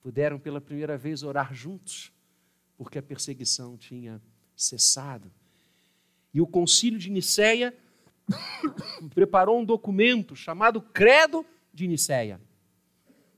[0.00, 2.10] puderam pela primeira vez orar juntos,
[2.78, 4.20] porque a perseguição tinha
[4.56, 5.30] cessado.
[6.32, 7.76] E o concílio de Niceia
[9.14, 12.40] preparou um documento chamado Credo de Niceia,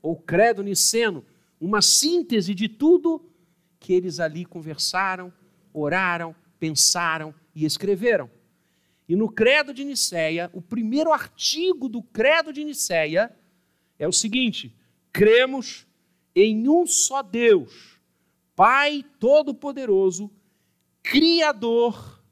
[0.01, 1.25] ou Credo Niceno,
[1.61, 3.32] uma síntese de tudo
[3.83, 5.33] que eles ali conversaram,
[5.75, 8.31] oraram, pensaram e escreveram.
[9.09, 13.37] E no Credo de Nicéia, o primeiro artigo do Credo de Nicéia
[13.99, 14.73] é o seguinte:
[15.12, 15.85] cremos
[16.35, 18.01] em um só Deus,
[18.55, 20.31] Pai Todo-Poderoso,
[21.03, 22.23] Criador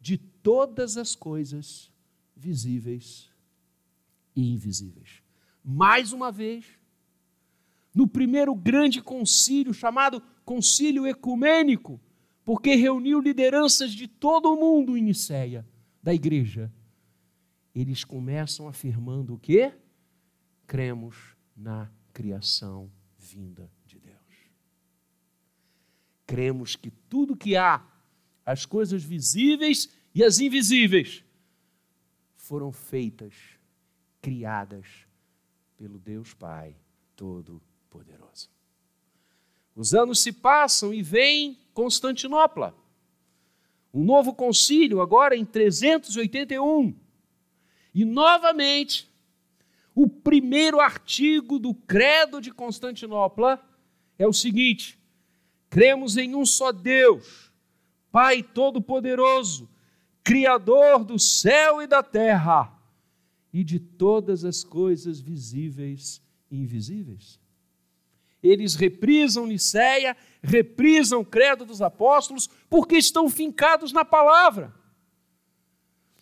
[0.00, 1.90] de todas as coisas
[2.36, 3.28] visíveis
[4.36, 5.20] e invisíveis.
[5.64, 6.64] Mais uma vez,
[7.92, 12.00] no primeiro grande concílio chamado concílio ecumênico,
[12.42, 15.68] porque reuniu lideranças de todo o mundo em Nicéia,
[16.02, 16.72] da igreja.
[17.74, 19.74] Eles começam afirmando o quê?
[20.66, 24.16] Cremos na criação vinda de Deus.
[26.26, 27.86] Cremos que tudo que há,
[28.42, 31.22] as coisas visíveis e as invisíveis,
[32.36, 33.34] foram feitas,
[34.22, 34.86] criadas
[35.76, 36.74] pelo Deus Pai
[37.14, 38.57] Todo-Poderoso.
[39.78, 42.74] Os anos se passam e vem Constantinopla.
[43.94, 46.96] Um novo concílio, agora em 381.
[47.94, 49.08] E novamente,
[49.94, 53.64] o primeiro artigo do Credo de Constantinopla
[54.18, 54.98] é o seguinte:
[55.70, 57.52] cremos em um só Deus,
[58.10, 59.70] Pai Todo-Poderoso,
[60.24, 62.76] Criador do céu e da terra
[63.52, 67.38] e de todas as coisas visíveis e invisíveis
[68.42, 74.74] eles reprisam Nicéia, reprisam o credo dos apóstolos, porque estão fincados na palavra.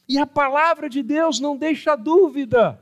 [0.08, 2.80] E a palavra de Deus não deixa dúvida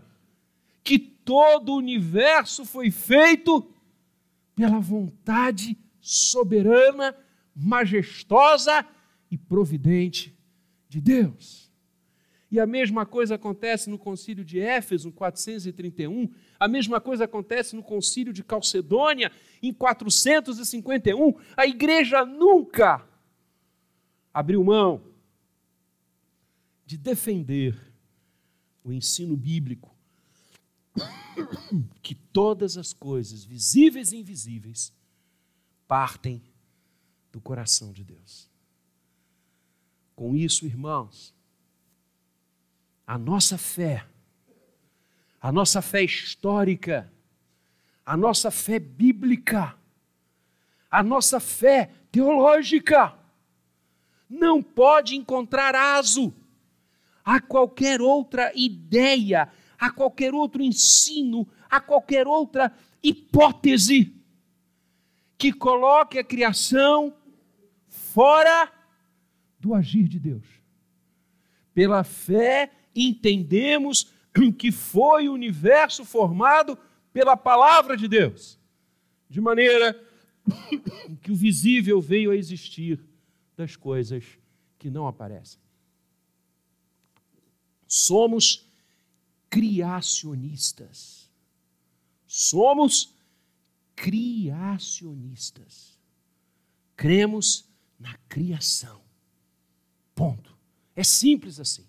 [0.82, 3.66] que todo o universo foi feito
[4.54, 7.16] pela vontade soberana,
[7.56, 8.86] majestosa
[9.30, 10.36] e providente
[10.88, 11.63] de Deus.
[12.50, 17.74] E a mesma coisa acontece no concílio de Éfeso, em 431, a mesma coisa acontece
[17.74, 21.34] no concílio de Calcedônia, em 451.
[21.56, 23.04] A igreja nunca
[24.32, 25.02] abriu mão
[26.86, 27.76] de defender
[28.84, 29.94] o ensino bíblico
[32.02, 34.92] que todas as coisas, visíveis e invisíveis,
[35.88, 36.42] partem
[37.32, 38.48] do coração de Deus.
[40.14, 41.33] Com isso, irmãos,
[43.06, 44.06] a nossa fé,
[45.40, 47.12] a nossa fé histórica,
[48.04, 49.76] a nossa fé bíblica,
[50.90, 53.14] a nossa fé teológica,
[54.28, 56.34] não pode encontrar aso
[57.24, 64.14] a qualquer outra ideia, a qualquer outro ensino, a qualquer outra hipótese
[65.36, 67.14] que coloque a criação
[67.88, 68.70] fora
[69.58, 70.46] do agir de Deus.
[71.74, 74.12] Pela fé, entendemos
[74.58, 76.78] que foi o universo formado
[77.12, 78.58] pela palavra de Deus,
[79.28, 80.00] de maneira
[81.22, 83.00] que o visível veio a existir
[83.56, 84.24] das coisas
[84.78, 85.60] que não aparecem.
[87.86, 88.66] Somos
[89.48, 91.30] criacionistas.
[92.26, 93.14] Somos
[93.94, 95.96] criacionistas.
[96.96, 99.02] Cremos na criação.
[100.14, 100.54] Ponto.
[100.96, 101.86] É simples assim.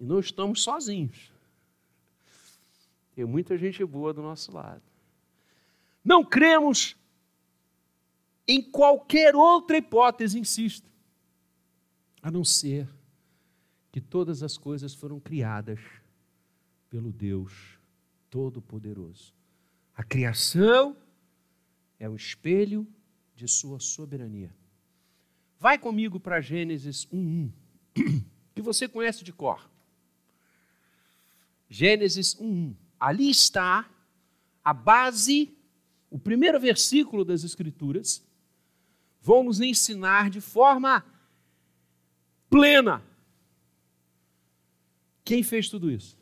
[0.00, 1.30] E não estamos sozinhos.
[3.14, 4.82] Tem muita gente boa do nosso lado.
[6.02, 6.96] Não cremos
[8.48, 10.90] em qualquer outra hipótese, insisto,
[12.22, 12.88] a não ser
[13.92, 15.78] que todas as coisas foram criadas
[16.88, 17.78] pelo Deus
[18.30, 19.34] Todo-Poderoso.
[19.94, 20.96] A criação
[21.98, 22.88] é o espelho
[23.36, 24.52] de sua soberania.
[25.58, 27.52] Vai comigo para Gênesis 1:1,
[28.54, 29.69] que você conhece de cor.
[31.70, 32.74] Gênesis 1:1.
[32.98, 33.88] Ali está
[34.62, 35.56] a base,
[36.10, 38.26] o primeiro versículo das Escrituras,
[39.22, 41.04] vão nos ensinar de forma
[42.50, 43.02] plena
[45.24, 46.18] quem fez tudo isso.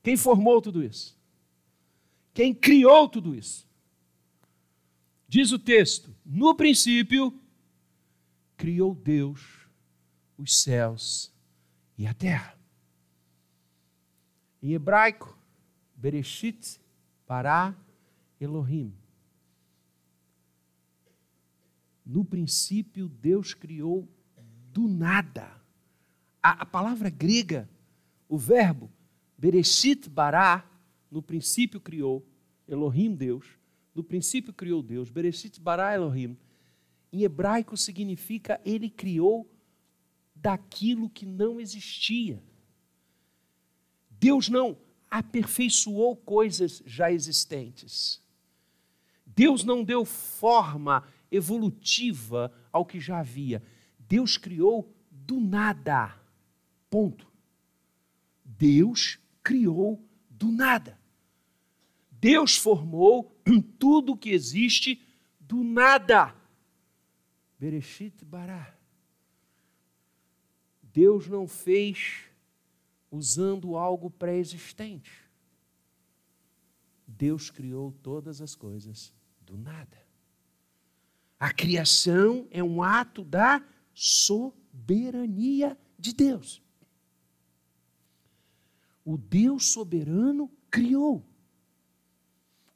[0.00, 1.18] Quem formou tudo isso?
[2.32, 3.68] Quem criou tudo isso?
[5.26, 7.38] Diz o texto: no princípio,
[8.56, 9.68] criou Deus
[10.38, 11.34] os céus
[11.98, 12.57] e a terra.
[14.62, 15.36] Em hebraico,
[15.94, 16.80] Bereshit,
[17.26, 17.74] Pará,
[18.40, 18.94] Elohim.
[22.04, 24.08] No princípio, Deus criou
[24.72, 25.60] do nada.
[26.42, 27.68] A, a palavra grega,
[28.28, 28.90] o verbo
[29.38, 30.68] Bereshit bará,
[31.08, 32.26] no princípio criou,
[32.66, 33.46] Elohim Deus,
[33.94, 36.36] no princípio criou Deus, Bereshit bará Elohim,
[37.12, 39.48] em hebraico significa ele criou
[40.34, 42.42] daquilo que não existia.
[44.20, 44.76] Deus não
[45.10, 48.22] aperfeiçoou coisas já existentes.
[49.24, 53.62] Deus não deu forma evolutiva ao que já havia.
[53.98, 56.14] Deus criou do nada.
[56.90, 57.30] Ponto.
[58.44, 60.98] Deus criou do nada.
[62.10, 63.32] Deus formou
[63.78, 65.00] tudo o que existe
[65.38, 66.34] do nada.
[67.58, 68.74] Bereshit bará.
[70.82, 72.27] Deus não fez
[73.10, 75.28] usando algo pré-existente.
[77.06, 80.06] Deus criou todas as coisas do nada.
[81.40, 86.62] A criação é um ato da soberania de Deus.
[89.04, 91.24] O Deus soberano criou.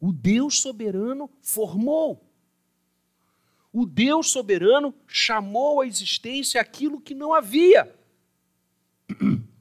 [0.01, 2.27] O Deus soberano formou.
[3.73, 7.95] O Deus soberano chamou à existência aquilo que não havia.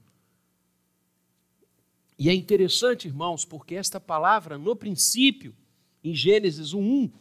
[2.21, 5.57] E é interessante, irmãos, porque esta palavra, no princípio,
[6.03, 7.11] em Gênesis 1,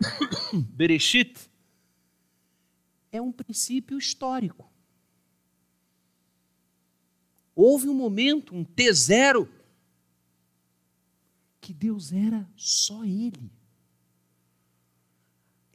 [0.72, 1.50] Bereshit,
[3.10, 4.72] é um princípio histórico.
[7.54, 9.46] Houve um momento, um T0,
[11.60, 13.52] que Deus era só Ele,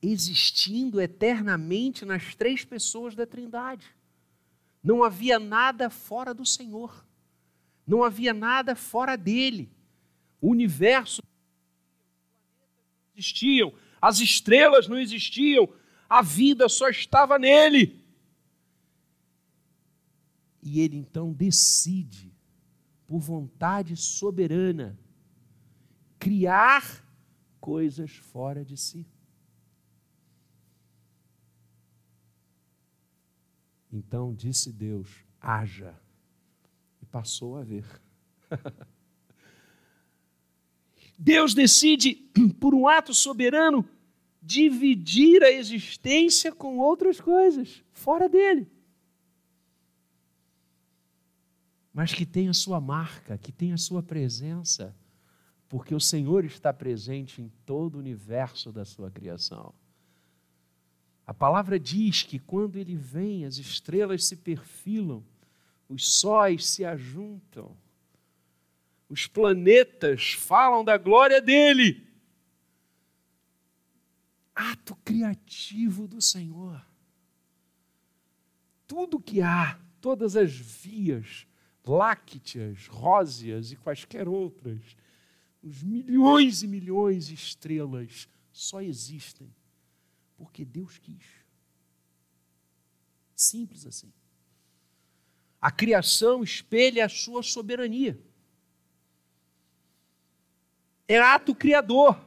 [0.01, 3.85] existindo eternamente nas três pessoas da Trindade.
[4.83, 7.05] Não havia nada fora do Senhor,
[7.87, 9.71] não havia nada fora dele.
[10.41, 15.67] O universo não existiam, as estrelas não existiam,
[16.09, 18.05] a vida só estava nele.
[20.61, 22.33] E ele então decide,
[23.07, 24.99] por vontade soberana,
[26.19, 27.05] criar
[27.61, 29.07] coisas fora de si.
[33.91, 35.97] Então disse Deus: haja,
[37.17, 37.83] passou a ver.
[41.17, 42.13] Deus decide,
[42.61, 43.83] por um ato soberano,
[44.39, 48.69] dividir a existência com outras coisas fora dele.
[51.91, 54.95] Mas que tem a sua marca, que tem a sua presença,
[55.67, 59.73] porque o Senhor está presente em todo o universo da sua criação.
[61.25, 65.25] A palavra diz que quando ele vem, as estrelas se perfilam
[65.89, 67.75] os sóis se ajuntam,
[69.09, 72.05] os planetas falam da glória dele.
[74.53, 76.85] Ato criativo do Senhor.
[78.85, 81.47] Tudo que há, todas as vias
[81.85, 84.81] lácteas, róseas e quaisquer outras,
[85.63, 89.53] os milhões e milhões de estrelas só existem
[90.37, 91.25] porque Deus quis.
[93.35, 94.13] Simples assim.
[95.67, 98.17] A criação espelha a sua soberania.
[101.05, 102.17] É ato criador.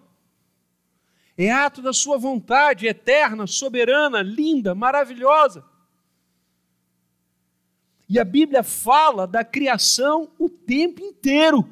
[1.39, 5.65] É ato da sua vontade eterna, soberana, linda, maravilhosa.
[8.07, 11.67] E a Bíblia fala da criação o tempo inteiro.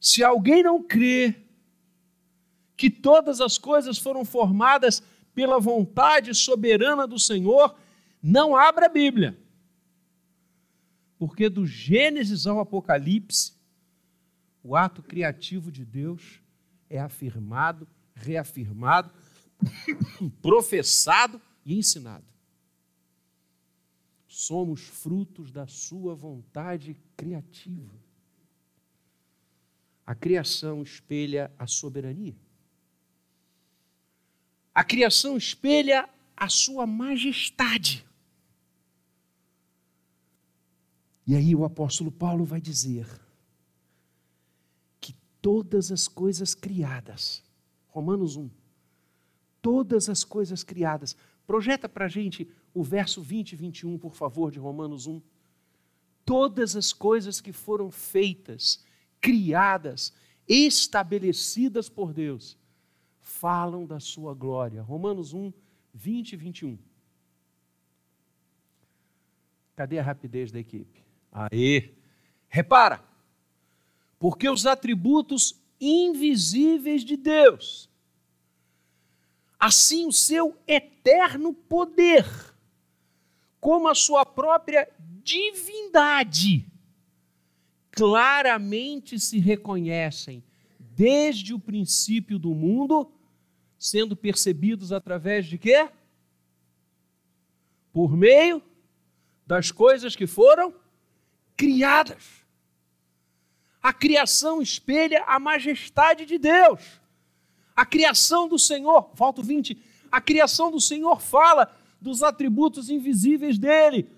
[0.00, 1.36] Se alguém não crê
[2.76, 5.00] que todas as coisas foram formadas
[5.32, 7.76] pela vontade soberana do Senhor,
[8.22, 9.38] não abra a Bíblia.
[11.18, 13.52] Porque do Gênesis ao Apocalipse,
[14.62, 16.40] o ato criativo de Deus
[16.88, 19.10] é afirmado, reafirmado,
[20.40, 22.24] professado e ensinado.
[24.26, 27.94] Somos frutos da Sua vontade criativa.
[30.06, 32.36] A criação espelha a soberania.
[34.74, 38.07] A criação espelha a Sua majestade.
[41.28, 43.06] E aí o apóstolo Paulo vai dizer
[44.98, 47.44] que todas as coisas criadas,
[47.88, 48.48] Romanos 1,
[49.60, 51.14] todas as coisas criadas,
[51.46, 55.20] projeta para a gente o verso 20 e 21, por favor, de Romanos 1.
[56.24, 58.82] Todas as coisas que foram feitas,
[59.20, 60.14] criadas,
[60.48, 62.56] estabelecidas por Deus,
[63.20, 64.80] falam da sua glória.
[64.80, 65.52] Romanos 1,
[65.92, 66.78] 20 e 21.
[69.76, 71.07] Cadê a rapidez da equipe?
[71.32, 71.94] Aí,
[72.48, 73.02] repara,
[74.18, 77.88] porque os atributos invisíveis de Deus,
[79.58, 82.26] assim o seu eterno poder,
[83.60, 84.88] como a sua própria
[85.22, 86.66] divindade,
[87.90, 90.42] claramente se reconhecem
[90.78, 93.12] desde o princípio do mundo,
[93.78, 95.88] sendo percebidos através de quê?
[97.92, 98.62] Por meio
[99.46, 100.74] das coisas que foram
[101.58, 102.38] criadas.
[103.82, 106.80] A criação espelha a majestade de Deus.
[107.76, 109.76] A criação do Senhor, volto 20,
[110.10, 114.08] a criação do Senhor fala dos atributos invisíveis dele,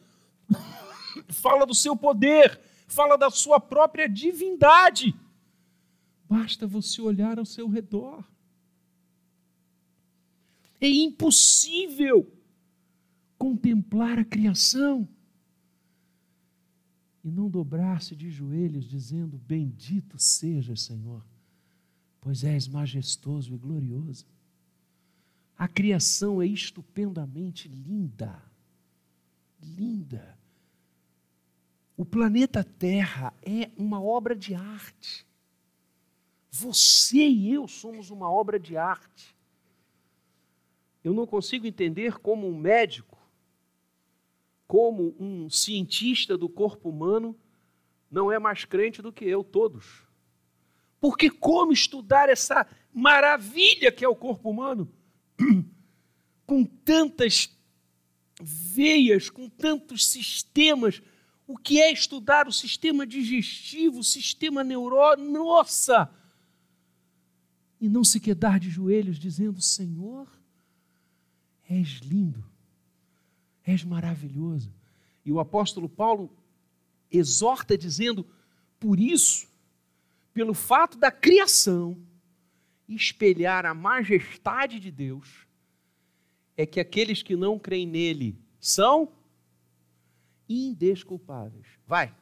[1.29, 5.15] fala do seu poder, fala da sua própria divindade.
[6.29, 8.23] Basta você olhar ao seu redor.
[10.81, 12.31] É impossível
[13.37, 15.09] contemplar a criação
[17.23, 21.25] e não dobrar-se de joelhos, dizendo: Bendito seja, Senhor,
[22.21, 24.27] pois és majestoso e glorioso.
[25.57, 28.43] A criação é estupendamente linda,
[29.63, 30.39] linda.
[31.97, 35.27] O planeta Terra é uma obra de arte.
[36.51, 39.37] Você e eu somos uma obra de arte.
[41.05, 43.10] Eu não consigo entender como um médico
[44.71, 47.37] como um cientista do corpo humano
[48.09, 50.05] não é mais crente do que eu, todos.
[51.01, 52.65] Porque como estudar essa
[52.95, 54.89] maravilha que é o corpo humano?
[56.47, 57.51] Com tantas
[58.41, 61.03] veias, com tantos sistemas.
[61.49, 65.33] O que é estudar o sistema digestivo, o sistema neurônico?
[65.33, 66.09] Nossa!
[67.81, 70.29] E não se quedar de joelhos dizendo: Senhor,
[71.69, 72.50] és lindo
[73.65, 74.73] és maravilhoso.
[75.25, 76.31] E o apóstolo Paulo
[77.11, 78.27] exorta dizendo:
[78.79, 79.49] por isso,
[80.33, 81.97] pelo fato da criação
[82.89, 85.47] espelhar a majestade de Deus,
[86.57, 89.13] é que aqueles que não creem nele são
[90.49, 91.67] indesculpáveis.
[91.87, 92.15] Vai.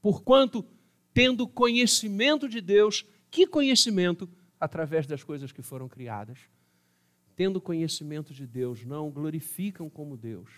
[0.00, 0.64] Porquanto,
[1.12, 4.28] tendo conhecimento de Deus, que conhecimento?
[4.58, 6.38] Através das coisas que foram criadas
[7.40, 10.50] tendo conhecimento de Deus, não glorificam como Deus,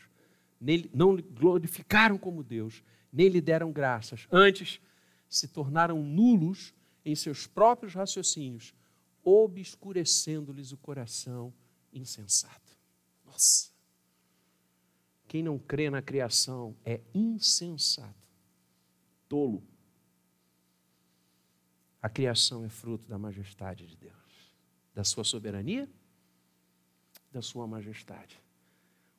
[0.61, 4.27] nele, não glorificaram como Deus, nem lhe deram graças.
[4.33, 4.81] Antes,
[5.29, 6.75] se tornaram nulos
[7.05, 8.75] em seus próprios raciocínios,
[9.23, 11.55] obscurecendo-lhes o coração
[11.93, 12.77] insensato.
[13.25, 13.71] Nossa!
[15.29, 18.27] Quem não crê na criação é insensato,
[19.29, 19.63] tolo.
[22.03, 24.53] A criação é fruto da majestade de Deus,
[24.93, 25.89] da sua soberania
[27.33, 28.41] da Sua Majestade.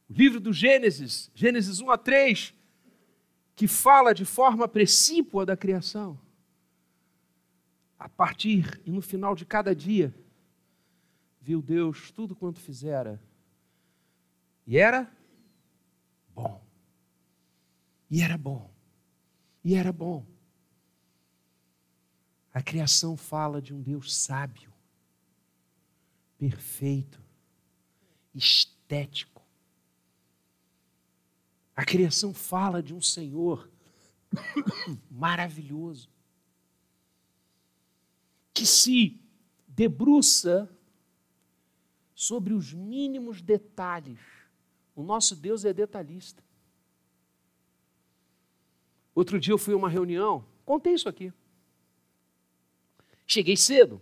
[0.09, 2.53] O livro do Gênesis, Gênesis 1 a 3,
[3.55, 6.19] que fala de forma precípua da criação.
[7.97, 10.13] A partir e no final de cada dia,
[11.41, 13.21] viu Deus tudo quanto fizera.
[14.67, 15.11] E era
[16.33, 16.63] bom.
[18.09, 18.69] E era bom.
[19.63, 20.25] E era bom.
[22.53, 24.71] A criação fala de um Deus sábio,
[26.37, 27.22] perfeito,
[28.33, 29.41] estético.
[31.75, 33.69] A criação fala de um Senhor
[35.09, 36.09] maravilhoso,
[38.53, 39.19] que se
[39.67, 40.69] debruça
[42.13, 44.19] sobre os mínimos detalhes.
[44.95, 46.43] O nosso Deus é detalhista.
[49.15, 51.33] Outro dia eu fui a uma reunião, contei isso aqui.
[53.25, 54.01] Cheguei cedo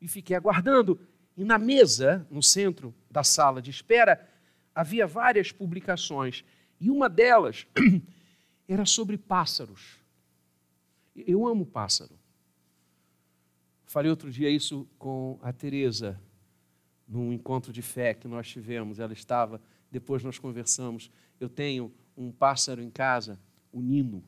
[0.00, 1.00] e fiquei aguardando.
[1.36, 4.26] E na mesa, no centro da sala de espera,
[4.74, 6.44] havia várias publicações.
[6.80, 7.66] E uma delas
[8.66, 9.98] era sobre pássaros.
[11.14, 12.18] Eu amo pássaro.
[13.84, 16.20] Falei outro dia isso com a Teresa,
[17.06, 18.98] num encontro de fé que nós tivemos.
[18.98, 19.60] Ela estava,
[19.90, 21.10] depois nós conversamos.
[21.38, 23.38] Eu tenho um pássaro em casa,
[23.70, 24.24] o Nino,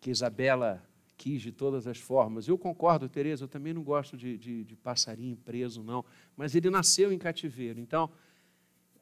[0.00, 0.82] que Isabela
[1.18, 2.46] quis de todas as formas.
[2.46, 6.04] Eu concordo, Tereza, eu também não gosto de, de, de, passarinho preso, não.
[6.36, 8.08] Mas ele nasceu em cativeiro, então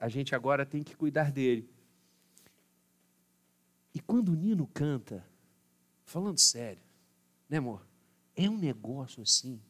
[0.00, 1.68] a gente agora tem que cuidar dele.
[3.94, 5.24] E quando o Nino canta,
[6.04, 6.82] falando sério,
[7.48, 7.86] né, amor?
[8.34, 9.60] É um negócio assim.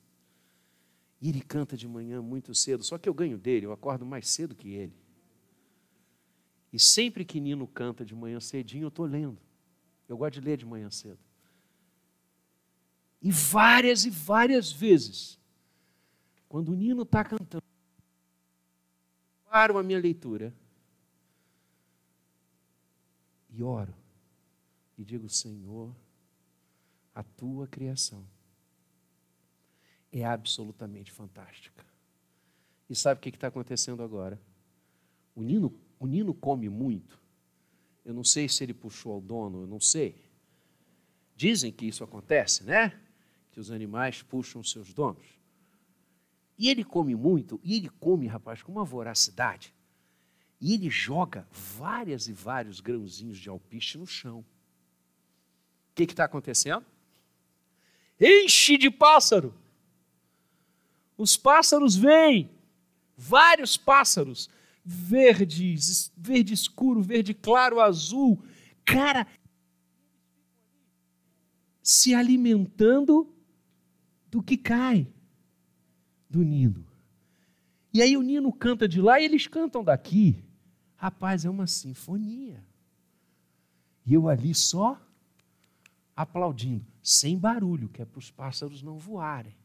[1.20, 4.28] E ele canta de manhã muito cedo, só que eu ganho dele, eu acordo mais
[4.28, 4.94] cedo que ele.
[6.72, 9.38] E sempre que Nino canta de manhã cedinho, eu estou lendo.
[10.08, 11.25] Eu gosto de ler de manhã cedo.
[13.20, 15.38] E várias e várias vezes,
[16.48, 17.64] quando o Nino está cantando,
[19.50, 20.54] paro a minha leitura
[23.50, 23.94] e oro
[24.98, 25.94] e digo: Senhor,
[27.14, 28.24] a tua criação
[30.12, 31.84] é absolutamente fantástica.
[32.88, 34.40] E sabe o que está acontecendo agora?
[35.34, 37.20] O Nino, o Nino come muito.
[38.04, 40.24] Eu não sei se ele puxou ao dono, eu não sei.
[41.34, 42.98] Dizem que isso acontece, né?
[43.56, 45.24] Que os animais puxam seus donos.
[46.58, 49.72] E ele come muito, e ele come, rapaz, com uma voracidade.
[50.60, 54.40] E ele joga várias e vários grãozinhos de alpiste no chão.
[54.40, 56.84] O que está acontecendo?
[58.20, 59.54] Enche de pássaro.
[61.16, 62.50] Os pássaros vêm,
[63.16, 64.50] vários pássaros,
[64.84, 68.38] verdes, verde escuro, verde claro, azul.
[68.84, 69.26] Cara,
[71.82, 73.32] se alimentando
[74.36, 75.08] do que cai
[76.28, 76.86] do Nino.
[77.90, 80.44] E aí o Nino canta de lá e eles cantam daqui.
[80.94, 82.62] Rapaz, é uma sinfonia.
[84.04, 85.00] E eu ali só
[86.14, 89.56] aplaudindo, sem barulho, que é para os pássaros não voarem.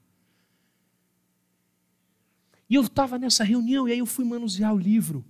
[2.70, 5.26] E eu estava nessa reunião e aí eu fui manusear o livro.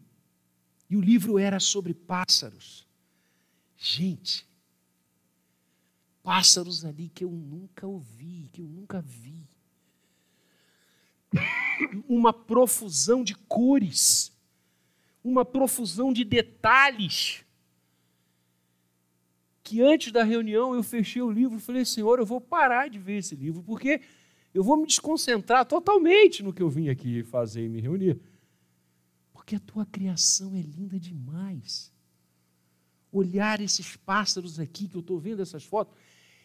[0.88, 2.88] E o livro era sobre pássaros.
[3.76, 4.48] Gente,
[6.24, 9.48] pássaros ali que eu nunca ouvi, que eu nunca vi.
[12.08, 14.32] Uma profusão de cores,
[15.24, 17.44] uma profusão de detalhes.
[19.64, 23.00] Que antes da reunião eu fechei o livro e falei, Senhor, eu vou parar de
[23.00, 24.02] ver esse livro, porque
[24.54, 28.20] eu vou me desconcentrar totalmente no que eu vim aqui fazer e me reunir.
[29.32, 31.92] Porque a tua criação é linda demais.
[33.12, 35.96] Olhar esses pássaros aqui, que eu estou vendo essas fotos,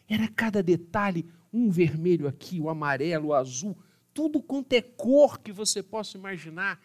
[0.08, 3.76] era cada detalhe, um vermelho aqui, o amarelo, o azul,
[4.14, 6.80] tudo quanto é cor que você possa imaginar.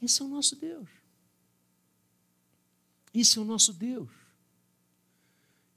[0.00, 0.88] Esse é o nosso Deus.
[3.12, 4.10] Esse é o nosso Deus.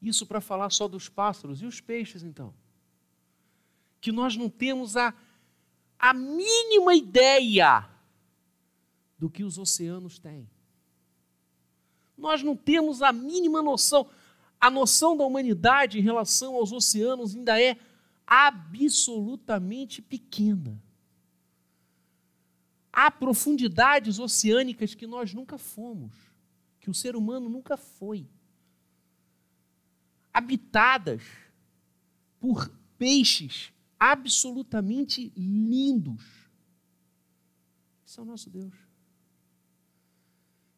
[0.01, 2.53] Isso para falar só dos pássaros e os peixes, então.
[3.99, 5.13] Que nós não temos a,
[5.97, 7.89] a mínima ideia
[9.17, 10.49] do que os oceanos têm.
[12.17, 14.09] Nós não temos a mínima noção
[14.60, 17.78] a noção da humanidade em relação aos oceanos ainda é
[18.28, 20.82] absolutamente pequena.
[22.91, 26.14] Há profundidades oceânicas que nós nunca fomos,
[26.80, 28.28] que o ser humano nunca foi.
[30.34, 31.24] Habitadas
[32.39, 36.49] por peixes absolutamente lindos.
[38.05, 38.74] Esse é o nosso Deus.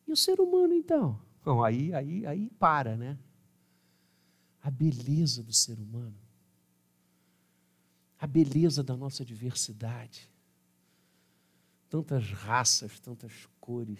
[0.07, 1.19] E o ser humano, então?
[1.43, 3.17] Bom, aí, aí, aí para, né?
[4.61, 6.19] A beleza do ser humano,
[8.19, 10.29] a beleza da nossa diversidade.
[11.89, 13.99] Tantas raças, tantas cores,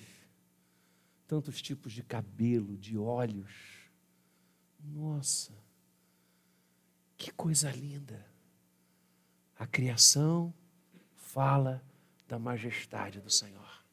[1.27, 3.51] tantos tipos de cabelo, de olhos.
[4.79, 5.51] Nossa,
[7.17, 8.25] que coisa linda!
[9.57, 10.53] A criação
[11.15, 11.83] fala
[12.27, 13.83] da majestade do Senhor,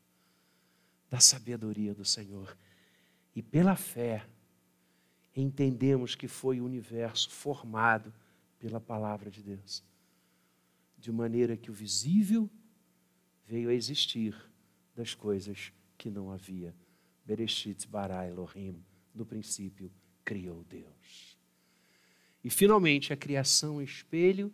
[1.11, 2.57] da sabedoria do Senhor.
[3.35, 4.27] E pela fé,
[5.43, 8.13] entendemos que foi o universo formado
[8.59, 9.85] pela palavra de Deus,
[10.99, 12.51] de maneira que o visível
[13.47, 14.35] veio a existir
[14.95, 16.75] das coisas que não havia.
[17.25, 18.83] Bereshit bara Elohim,
[19.15, 19.93] no princípio
[20.25, 21.39] criou Deus.
[22.43, 24.53] E finalmente a criação é espelho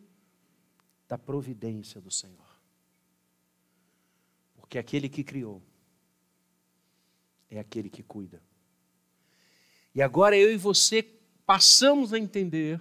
[1.09, 2.61] da providência do Senhor.
[4.55, 5.63] Porque aquele que criou
[7.51, 8.43] é aquele que cuida.
[9.95, 11.03] E agora eu e você
[11.47, 12.81] passamos a entender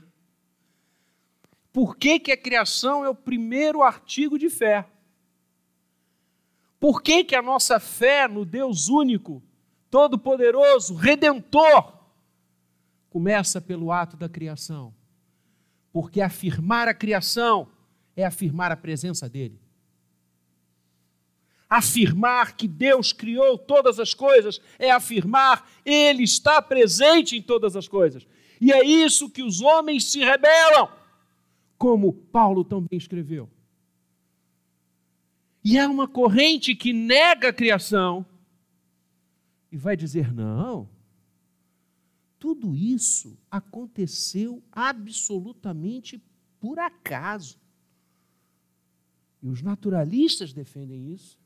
[1.72, 4.88] por que, que a criação é o primeiro artigo de fé.
[6.80, 9.42] Por que, que a nossa fé no Deus único,
[9.90, 11.94] todo-poderoso, redentor,
[13.10, 14.94] começa pelo ato da criação?
[15.92, 17.68] Porque afirmar a criação
[18.16, 19.63] é afirmar a presença dele.
[21.76, 27.88] Afirmar que Deus criou todas as coisas é afirmar ele está presente em todas as
[27.88, 28.28] coisas.
[28.62, 30.88] E é isso que os homens se rebelam,
[31.78, 33.50] como Paulo também escreveu.
[35.64, 38.24] E é uma corrente que nega a criação
[39.72, 40.88] e vai dizer: não,
[42.38, 46.24] tudo isso aconteceu absolutamente
[46.60, 47.58] por acaso.
[49.42, 51.43] E os naturalistas defendem isso.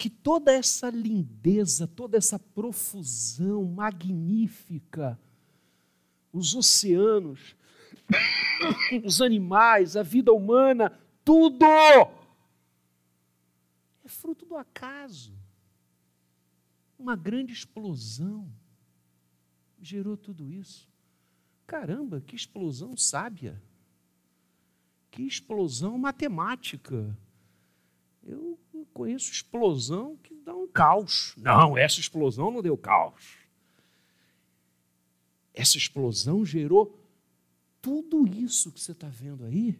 [0.00, 5.20] Que toda essa lindeza, toda essa profusão magnífica,
[6.32, 7.54] os oceanos,
[9.04, 11.66] os animais, a vida humana, tudo
[14.10, 15.32] fruto do acaso.
[16.98, 18.52] Uma grande explosão
[19.80, 20.86] gerou tudo isso.
[21.66, 23.62] Caramba, que explosão sábia.
[25.10, 27.16] Que explosão matemática.
[28.22, 28.58] Eu
[28.90, 31.34] conheço explosão que dá um caos.
[31.36, 33.38] Não, essa explosão não deu caos.
[35.54, 36.98] Essa explosão gerou
[37.80, 39.78] tudo isso que você está vendo aí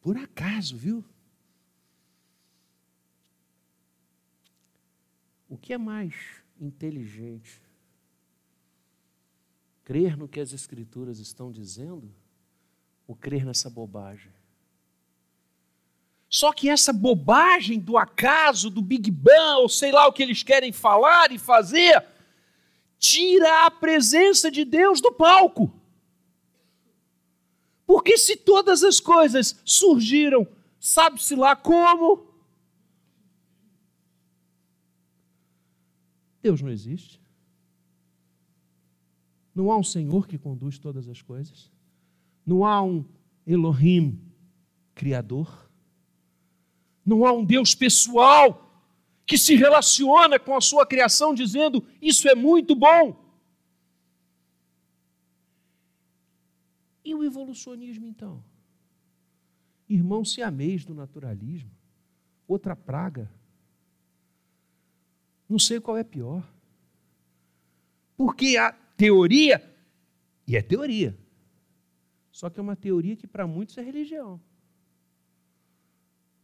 [0.00, 1.04] por acaso, viu?
[5.48, 6.14] O que é mais
[6.60, 7.60] inteligente?
[9.84, 12.14] Crer no que as Escrituras estão dizendo
[13.06, 14.32] ou crer nessa bobagem?
[16.30, 20.44] Só que essa bobagem do acaso, do Big Bang, ou sei lá o que eles
[20.44, 22.06] querem falar e fazer,
[23.00, 25.74] tira a presença de Deus do palco.
[27.84, 30.46] Porque se todas as coisas surgiram,
[30.78, 32.30] sabe-se lá como,
[36.40, 37.20] Deus não existe.
[39.52, 41.72] Não há um Senhor que conduz todas as coisas.
[42.46, 43.04] Não há um
[43.44, 44.18] Elohim
[44.94, 45.69] criador.
[47.10, 48.46] Não há um Deus pessoal
[49.26, 53.04] que se relaciona com a sua criação dizendo: Isso é muito bom.
[57.04, 58.44] E o evolucionismo, então?
[59.88, 61.72] Irmão siamês do naturalismo,
[62.46, 63.28] outra praga
[65.50, 66.48] não sei qual é pior.
[68.16, 69.60] Porque a teoria,
[70.46, 71.18] e é teoria,
[72.30, 74.40] só que é uma teoria que para muitos é religião.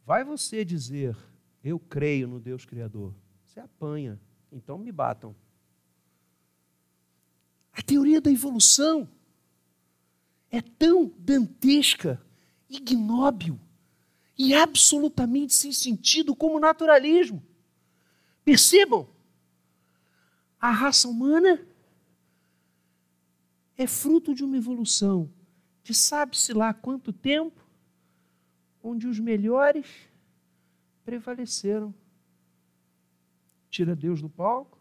[0.07, 1.17] Vai você dizer,
[1.65, 3.13] eu creio no Deus Criador,
[3.45, 4.21] você apanha,
[4.53, 5.35] então me batam.
[7.73, 9.09] A teoria da evolução
[10.49, 12.25] é tão dantesca,
[12.71, 13.59] ignóbil
[14.39, 17.45] e absolutamente sem sentido como o naturalismo.
[18.45, 19.09] Percebam,
[20.61, 21.67] a raça humana
[23.77, 25.29] é fruto de uma evolução
[25.83, 27.66] de sabe-se lá quanto tempo,
[28.87, 30.09] onde os melhores
[31.05, 31.93] prevaleceram.
[33.69, 34.79] Tira Deus do palco.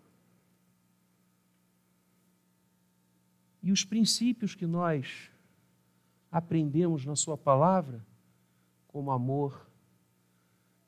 [3.63, 5.31] E os princípios que nós
[6.31, 8.05] aprendemos na Sua palavra,
[8.87, 9.67] como amor,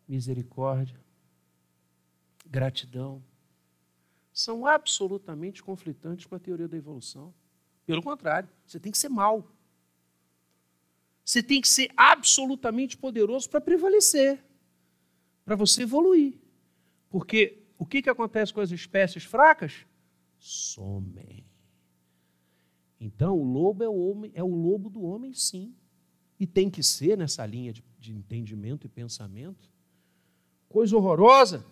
[0.08, 1.00] misericórdia,
[2.46, 3.24] gratidão,
[4.32, 7.34] são absolutamente conflitantes com a teoria da evolução.
[7.84, 9.44] Pelo contrário, você tem que ser mal.
[11.28, 14.42] Você tem que ser absolutamente poderoso para prevalecer,
[15.44, 16.40] para você evoluir.
[17.10, 19.86] Porque o que, que acontece com as espécies fracas?
[20.40, 21.46] Somem.
[22.98, 25.76] Então, o lobo é o, homem, é o lobo do homem, sim.
[26.40, 29.70] E tem que ser nessa linha de, de entendimento e pensamento.
[30.70, 31.66] Coisa horrorosa.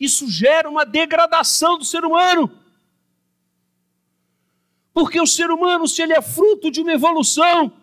[0.00, 2.50] Isso gera uma degradação do ser humano.
[4.92, 7.78] Porque o ser humano, se ele é fruto de uma evolução,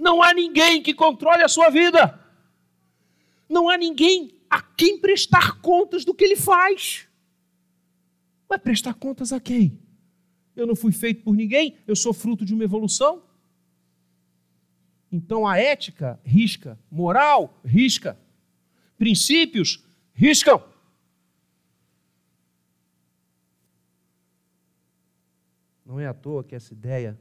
[0.00, 2.18] não há ninguém que controle a sua vida.
[3.46, 7.06] Não há ninguém a quem prestar contas do que ele faz.
[8.48, 9.78] Vai prestar contas a quem?
[10.56, 13.22] Eu não fui feito por ninguém, eu sou fruto de uma evolução.
[15.12, 18.18] Então a ética risca, moral risca,
[18.96, 19.84] princípios
[20.14, 20.64] riscam.
[25.84, 27.20] Não é à toa que essa ideia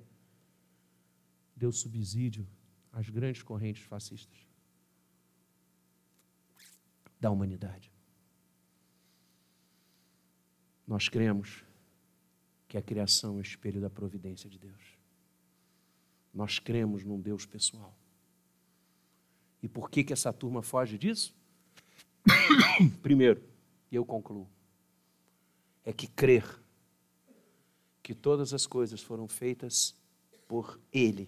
[1.56, 2.48] deu subsídio
[2.92, 4.38] às grandes correntes fascistas
[7.20, 7.92] da humanidade.
[10.88, 11.64] Nós cremos
[12.68, 14.98] que a criação é o espelho da providência de Deus.
[16.34, 17.96] Nós cremos num Deus pessoal.
[19.62, 21.36] E por que, que essa turma foge disso?
[23.02, 23.44] Primeiro,
[23.92, 24.50] e eu concluo,
[25.84, 26.60] é que crer
[28.02, 29.96] que todas as coisas foram feitas
[30.48, 31.28] por Ele,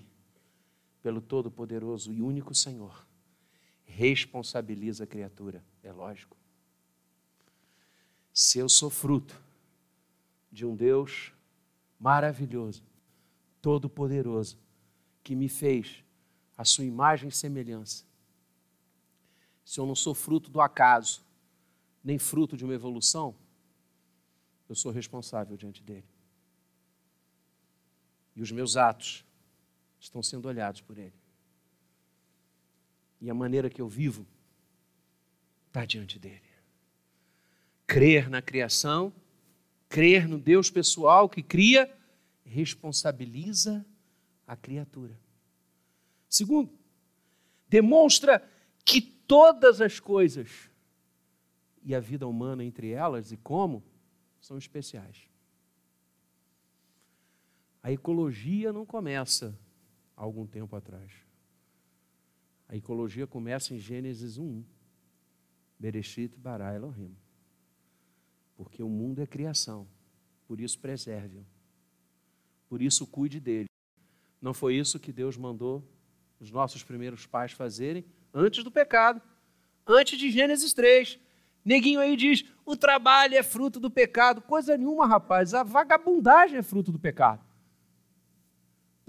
[1.02, 3.06] pelo Todo-Poderoso e único Senhor,
[3.86, 6.38] responsabiliza a criatura, é lógico.
[8.34, 9.40] Se eu sou fruto
[10.52, 11.34] de um Deus
[12.00, 12.84] maravilhoso,
[13.62, 14.58] todo-poderoso,
[15.24, 16.04] que me fez
[16.58, 18.06] a sua imagem e semelhança,
[19.64, 21.24] se eu não sou fruto do acaso,
[22.04, 23.36] nem fruto de uma evolução,
[24.68, 26.08] eu sou responsável diante dele.
[28.36, 29.26] E os meus atos
[30.02, 31.14] estão sendo olhados por Ele.
[33.22, 34.26] E a maneira que eu vivo
[35.68, 36.42] está diante dele.
[37.86, 39.14] Crer na criação,
[39.88, 41.96] crer no Deus pessoal que cria,
[42.44, 43.86] responsabiliza
[44.48, 45.18] a criatura.
[46.28, 46.74] Segundo,
[47.70, 48.44] demonstra
[48.84, 50.70] que todas as coisas,
[51.84, 53.84] e a vida humana entre elas e como,
[54.40, 55.30] são especiais.
[57.84, 59.58] A ecologia não começa
[60.22, 61.12] há algum tempo atrás.
[62.70, 64.64] A ecologia começa em Gênesis 1.
[65.80, 67.18] Bereshit bara Elohim.
[68.56, 69.88] Porque o mundo é criação.
[70.48, 71.44] Por isso preserve-o.
[72.70, 73.66] Por isso cuide dele.
[74.40, 75.84] Não foi isso que Deus mandou
[76.40, 79.20] os nossos primeiros pais fazerem antes do pecado,
[79.88, 81.20] antes de Gênesis 3.
[81.66, 84.40] Neguinho aí diz: o trabalho é fruto do pecado.
[84.40, 85.56] Coisa nenhuma, rapaz.
[85.56, 87.44] A vagabundagem é fruto do pecado.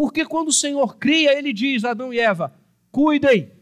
[0.03, 2.53] Porque quando o Senhor cria, ele diz: Adão e Eva,
[2.91, 3.53] cuidem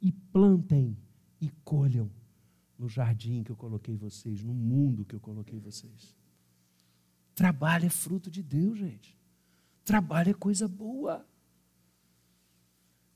[0.00, 0.96] e plantem
[1.40, 2.08] e colham
[2.78, 6.14] no jardim que eu coloquei vocês, no mundo que eu coloquei vocês.
[7.34, 9.18] Trabalho é fruto de Deus, gente.
[9.84, 11.26] Trabalho é coisa boa.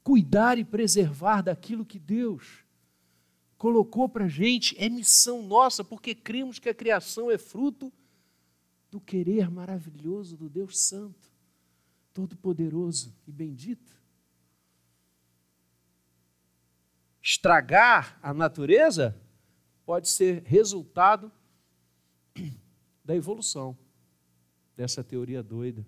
[0.02, 2.64] Cuidar e preservar daquilo que Deus
[3.56, 7.92] colocou para a gente é missão nossa, porque cremos que a criação é fruto
[8.90, 11.29] do querer maravilhoso do Deus Santo.
[12.12, 13.98] Todo-Poderoso e bendito.
[17.22, 19.20] Estragar a natureza
[19.84, 21.30] pode ser resultado
[23.04, 23.76] da evolução,
[24.76, 25.86] dessa teoria doida.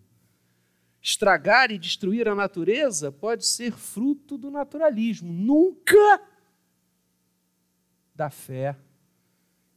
[1.00, 6.20] Estragar e destruir a natureza pode ser fruto do naturalismo, nunca
[8.14, 8.78] da fé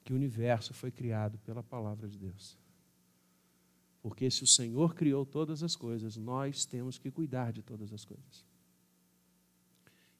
[0.03, 2.57] que o universo foi criado pela palavra de Deus.
[4.05, 8.05] Porque se o Senhor criou todas as coisas, nós temos que cuidar de todas as
[8.05, 8.45] coisas.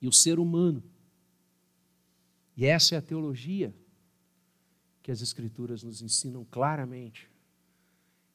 [0.01, 0.83] E o ser humano,
[2.57, 3.75] e essa é a teologia
[5.03, 7.29] que as Escrituras nos ensinam claramente.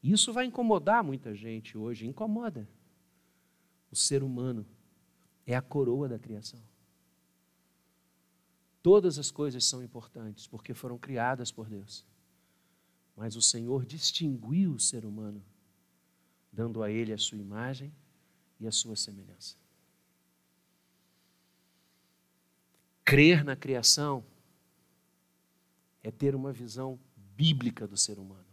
[0.00, 2.68] Isso vai incomodar muita gente hoje, incomoda.
[3.90, 4.64] O ser humano
[5.44, 6.62] é a coroa da criação.
[8.80, 12.08] Todas as coisas são importantes porque foram criadas por Deus.
[13.20, 15.44] Mas o Senhor distinguiu o ser humano,
[16.50, 17.94] dando a ele a sua imagem
[18.58, 19.58] e a sua semelhança.
[23.04, 24.24] Crer na criação
[26.02, 26.98] é ter uma visão
[27.36, 28.48] bíblica do ser humano.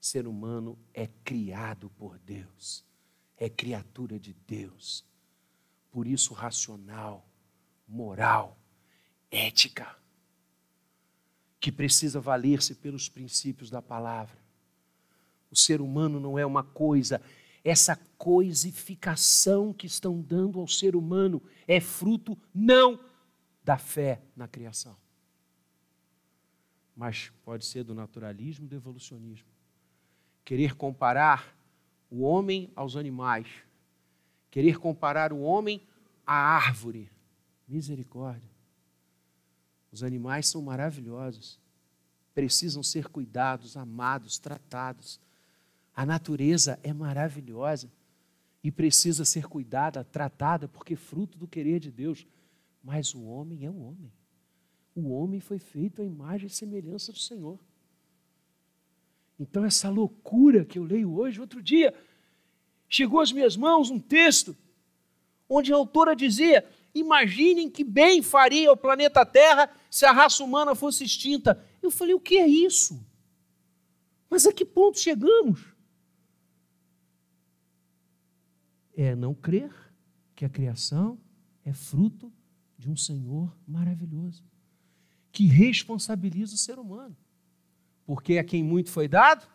[0.00, 2.84] O ser humano é criado por Deus,
[3.36, 5.04] é criatura de Deus.
[5.90, 7.28] Por isso, racional,
[7.88, 8.56] moral,
[9.32, 9.98] ética
[11.66, 14.38] que precisa valer-se pelos princípios da palavra.
[15.50, 17.20] O ser humano não é uma coisa,
[17.64, 23.00] essa coisificação que estão dando ao ser humano é fruto não
[23.64, 24.96] da fé na criação,
[26.94, 29.48] mas pode ser do naturalismo, do evolucionismo.
[30.44, 31.52] Querer comparar
[32.08, 33.48] o homem aos animais,
[34.52, 35.82] querer comparar o homem
[36.24, 37.10] à árvore.
[37.66, 38.55] Misericórdia.
[39.90, 41.58] Os animais são maravilhosos.
[42.34, 45.18] precisam ser cuidados, amados, tratados.
[45.94, 47.90] A natureza é maravilhosa
[48.62, 52.26] e precisa ser cuidada, tratada, porque é fruto do querer de Deus.
[52.82, 54.12] Mas o homem é o homem.
[54.94, 57.58] O homem foi feito à imagem e semelhança do Senhor.
[59.38, 61.94] Então, essa loucura que eu leio hoje, outro dia,
[62.88, 64.56] chegou às minhas mãos um texto
[65.48, 66.68] onde a autora dizia:
[66.98, 71.62] Imaginem que bem faria o planeta Terra se a raça humana fosse extinta.
[71.82, 73.04] Eu falei: O que é isso?
[74.30, 75.76] Mas a que ponto chegamos?
[78.96, 79.70] é não crer
[80.34, 81.20] que a criação
[81.64, 82.32] é fruto
[82.78, 84.44] de um Senhor maravilhoso,
[85.30, 87.16] que responsabiliza o ser humano.
[88.06, 89.46] Porque a quem muito foi dado,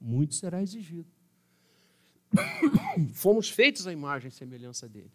[0.00, 1.10] muito será exigido.
[3.12, 5.12] Fomos feitos à imagem e semelhança dele.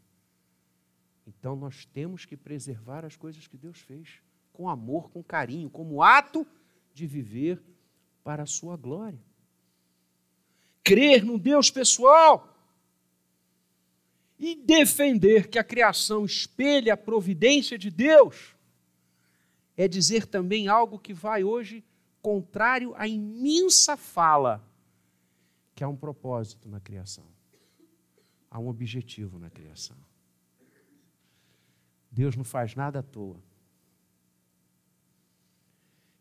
[1.39, 4.21] Então nós temos que preservar as coisas que Deus fez,
[4.51, 6.45] com amor, com carinho, como ato
[6.93, 7.61] de viver
[8.23, 9.21] para a sua glória.
[10.83, 12.47] Crer no Deus pessoal
[14.37, 18.55] e defender que a criação espelha a providência de Deus
[19.77, 21.83] é dizer também algo que vai hoje
[22.21, 24.67] contrário à imensa fala
[25.73, 27.25] que há um propósito na criação.
[28.49, 29.97] Há um objetivo na criação.
[32.11, 33.41] Deus não faz nada à toa.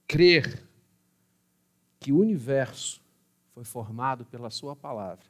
[0.07, 0.67] Crer
[1.99, 3.01] que o universo
[3.53, 5.27] foi formado pela Sua palavra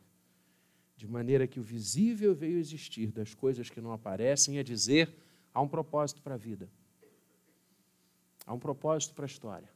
[1.00, 5.10] de maneira que o visível veio existir das coisas que não aparecem, é dizer,
[5.54, 6.68] há um propósito para a vida.
[8.44, 9.70] Há um propósito para a história.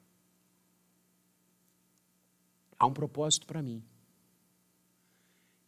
[2.78, 3.82] Há um propósito para mim.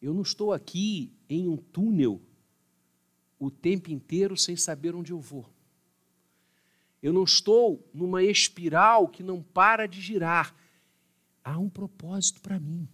[0.03, 2.21] Eu não estou aqui em um túnel
[3.39, 5.47] o tempo inteiro sem saber onde eu vou.
[7.03, 10.55] Eu não estou numa espiral que não para de girar.
[11.45, 12.89] Há um propósito para mim.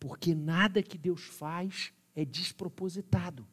[0.00, 3.46] Porque nada que Deus faz é despropositado.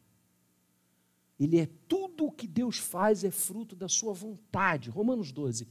[1.38, 4.90] Ele é tudo o que Deus faz é fruto da sua vontade.
[4.90, 5.68] Romanos 12.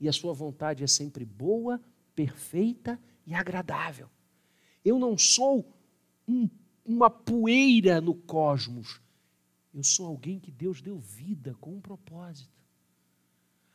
[0.00, 1.80] E a sua vontade é sempre boa,
[2.14, 4.08] perfeita e agradável.
[4.84, 5.72] Eu não sou
[6.26, 6.48] um,
[6.86, 9.00] uma poeira no cosmos.
[9.74, 12.50] Eu sou alguém que Deus deu vida com um propósito.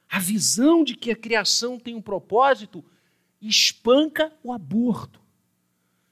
[0.10, 2.84] A visão de que a criação tem um propósito
[3.42, 5.22] espanca o aborto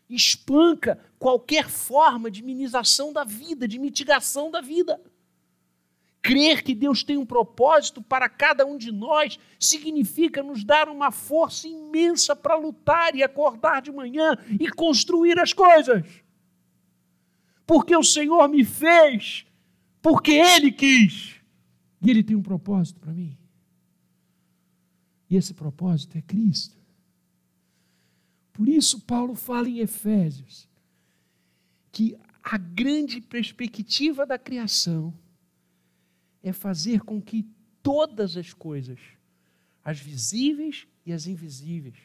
[0.09, 4.99] espanca qualquer forma de minimização da vida, de mitigação da vida.
[6.21, 11.11] Crer que Deus tem um propósito para cada um de nós significa nos dar uma
[11.11, 16.03] força imensa para lutar e acordar de manhã e construir as coisas.
[17.69, 19.45] Porque o Senhor me fez,
[20.01, 21.35] porque Ele quis,
[22.01, 23.37] e Ele tem um propósito para mim.
[25.29, 26.75] E esse propósito é Cristo.
[28.51, 30.67] Por isso, Paulo fala em Efésios
[31.91, 35.13] que a grande perspectiva da criação
[36.41, 37.47] é fazer com que
[37.83, 38.99] todas as coisas,
[39.83, 41.99] as visíveis e as invisíveis,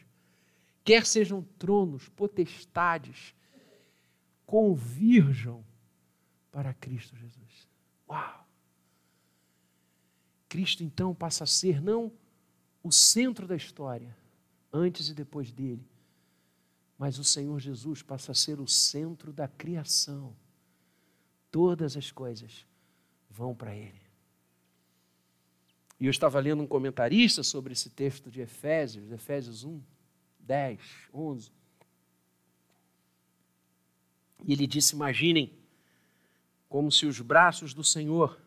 [0.83, 3.33] quer sejam tronos, potestades,
[4.45, 5.65] convirjam
[6.51, 7.67] para Cristo Jesus.
[8.07, 8.45] Uau!
[10.47, 12.11] Cristo então passa a ser não
[12.81, 14.15] o centro da história,
[14.71, 15.85] antes e depois dele,
[16.97, 20.35] mas o Senhor Jesus passa a ser o centro da criação.
[21.51, 22.65] Todas as coisas
[23.29, 24.01] vão para Ele.
[25.99, 29.81] E eu estava lendo um comentarista sobre esse texto de Efésios, Efésios 1,
[30.39, 30.79] 10,
[31.13, 31.51] 11.
[34.45, 35.51] E ele disse: Imaginem
[36.69, 38.39] como se os braços do Senhor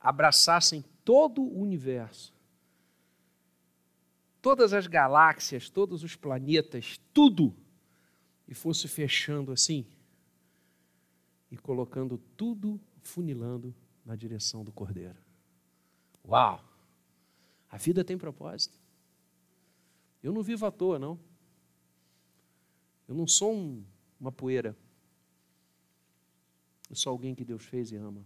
[0.00, 2.32] abraçassem todo o universo
[4.40, 7.54] todas as galáxias, todos os planetas, tudo,
[8.48, 9.86] e fosse fechando assim
[11.50, 15.16] e colocando tudo funilando na direção do Cordeiro.
[16.26, 16.64] Uau!
[17.70, 18.78] A vida tem propósito.
[20.22, 21.18] Eu não vivo à toa, não.
[23.06, 23.84] Eu não sou um,
[24.20, 24.76] uma poeira.
[26.88, 28.24] Eu sou alguém que Deus fez e ama.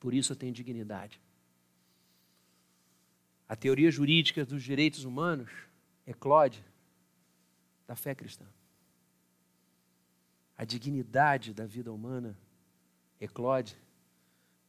[0.00, 1.20] Por isso eu tenho dignidade.
[3.48, 5.50] A teoria jurídica dos direitos humanos
[6.06, 6.64] é Claude
[7.86, 8.46] da fé cristã.
[10.56, 12.38] A dignidade da vida humana
[13.20, 13.76] é Claude,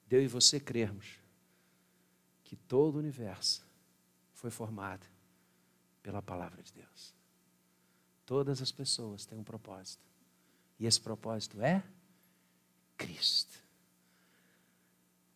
[0.07, 1.19] deu e você crermos
[2.43, 3.65] que todo o universo
[4.33, 5.05] foi formado
[6.01, 7.13] pela palavra de Deus.
[8.25, 10.03] Todas as pessoas têm um propósito.
[10.79, 11.83] E esse propósito é
[12.97, 13.59] Cristo.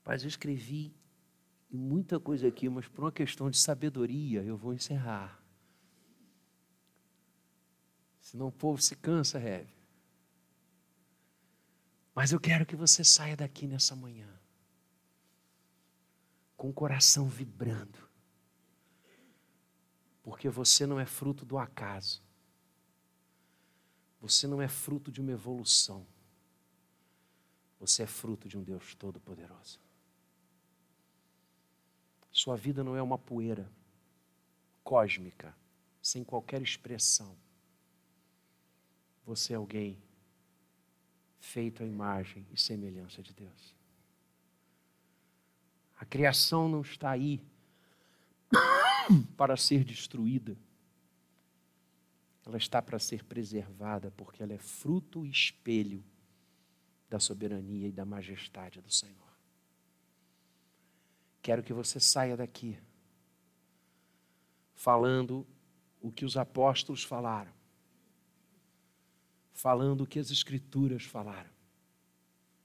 [0.03, 0.93] Mas eu escrevi
[1.69, 5.39] muita coisa aqui, mas por uma questão de sabedoria eu vou encerrar.
[8.19, 9.73] Senão o povo se cansa, Reve.
[12.13, 14.27] Mas eu quero que você saia daqui nessa manhã
[16.57, 17.97] com o coração vibrando.
[20.21, 22.21] Porque você não é fruto do acaso.
[24.21, 26.05] Você não é fruto de uma evolução.
[27.79, 29.79] Você é fruto de um Deus todo-poderoso.
[32.31, 33.69] Sua vida não é uma poeira
[34.83, 35.55] cósmica,
[36.01, 37.35] sem qualquer expressão.
[39.25, 39.97] Você é alguém
[41.39, 43.75] feito à imagem e semelhança de Deus.
[45.97, 47.43] A criação não está aí
[49.37, 50.57] para ser destruída.
[52.49, 56.03] Ela está para ser preservada, porque ela é fruto e espelho
[57.07, 59.15] da soberania e da majestade do Senhor.
[61.43, 62.75] Quero que você saia daqui
[64.73, 65.45] falando
[66.01, 67.53] o que os apóstolos falaram,
[69.53, 71.51] falando o que as Escrituras falaram.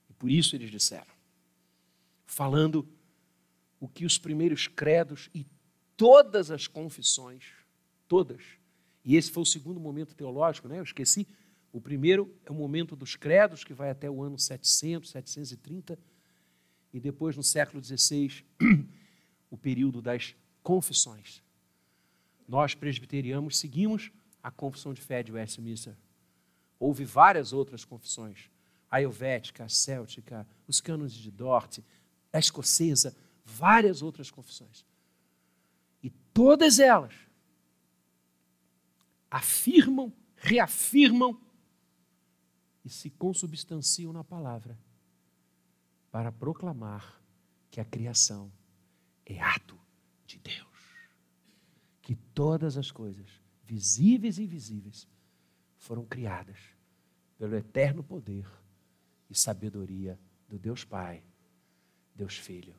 [0.09, 1.13] E por isso eles disseram,
[2.25, 2.89] falando
[3.79, 5.45] o que os primeiros credos e
[5.95, 7.53] todas as confissões,
[8.07, 8.41] todas,
[9.05, 10.79] e esse foi o segundo momento teológico, né?
[10.79, 11.27] Eu esqueci.
[11.71, 15.99] O primeiro é o momento dos credos, que vai até o ano 700, 730
[16.91, 18.43] e depois no século XVI,
[19.51, 20.33] o período das
[20.63, 21.43] confissões.
[22.47, 25.95] Nós, presbiterianos, seguimos a confissão de fé de Westminster.
[26.79, 28.49] Houve várias outras confissões,
[28.89, 31.79] a helvética, a céltica, os cânones de Dort,
[32.31, 34.85] a escocesa, várias outras confissões.
[36.01, 37.24] E todas elas
[39.35, 41.37] afirmam, reafirmam
[42.85, 44.79] e se consubstanciam na palavra
[46.09, 47.21] para proclamar
[47.69, 48.49] que a criação
[49.25, 49.77] é ato
[50.25, 50.65] de Deus.
[52.01, 53.29] Que todas as coisas,
[53.61, 55.05] visíveis e invisíveis,
[55.75, 56.57] foram criadas
[57.37, 58.47] pelo eterno poder
[59.29, 60.17] e sabedoria
[60.47, 61.21] do Deus Pai,
[62.15, 62.75] Deus Filho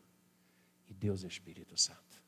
[0.88, 2.24] e Deus Espírito Santo.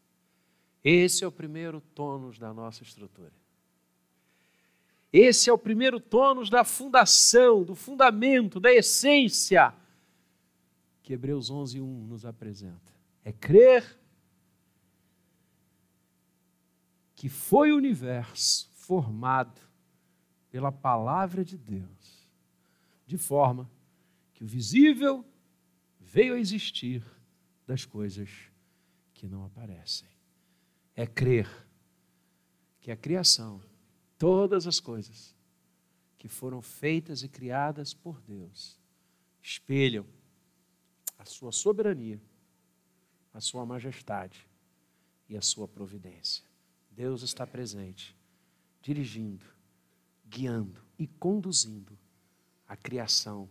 [0.84, 3.32] Esse é o primeiro tônus da nossa estrutura.
[5.12, 9.74] Esse é o primeiro tônus da fundação, do fundamento, da essência
[11.08, 12.92] que Hebreus 11, 1 nos apresenta.
[13.24, 13.98] É crer
[17.14, 19.58] que foi o universo formado
[20.50, 22.28] pela palavra de Deus,
[23.06, 23.70] de forma
[24.34, 25.24] que o visível
[25.98, 27.02] veio a existir
[27.66, 28.28] das coisas
[29.14, 30.08] que não aparecem.
[30.94, 31.48] É crer
[32.80, 33.62] que a criação,
[34.18, 35.34] todas as coisas
[36.18, 38.76] que foram feitas e criadas por Deus,
[39.40, 40.04] espelham
[41.16, 42.20] a sua soberania,
[43.32, 44.46] a sua majestade
[45.28, 46.44] e a sua providência.
[46.90, 48.16] Deus está presente,
[48.82, 49.46] dirigindo,
[50.26, 51.96] guiando e conduzindo
[52.66, 53.48] a criação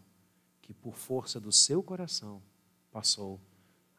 [0.61, 2.43] que, por força do seu coração,
[2.91, 3.39] passou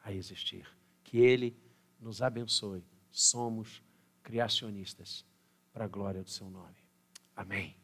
[0.04, 0.68] a existir.
[1.02, 1.56] Que Ele
[1.98, 2.84] nos abençoe.
[3.10, 3.82] Somos
[4.22, 5.24] criacionistas
[5.72, 6.76] para a glória do seu nome.
[7.36, 7.76] Amém.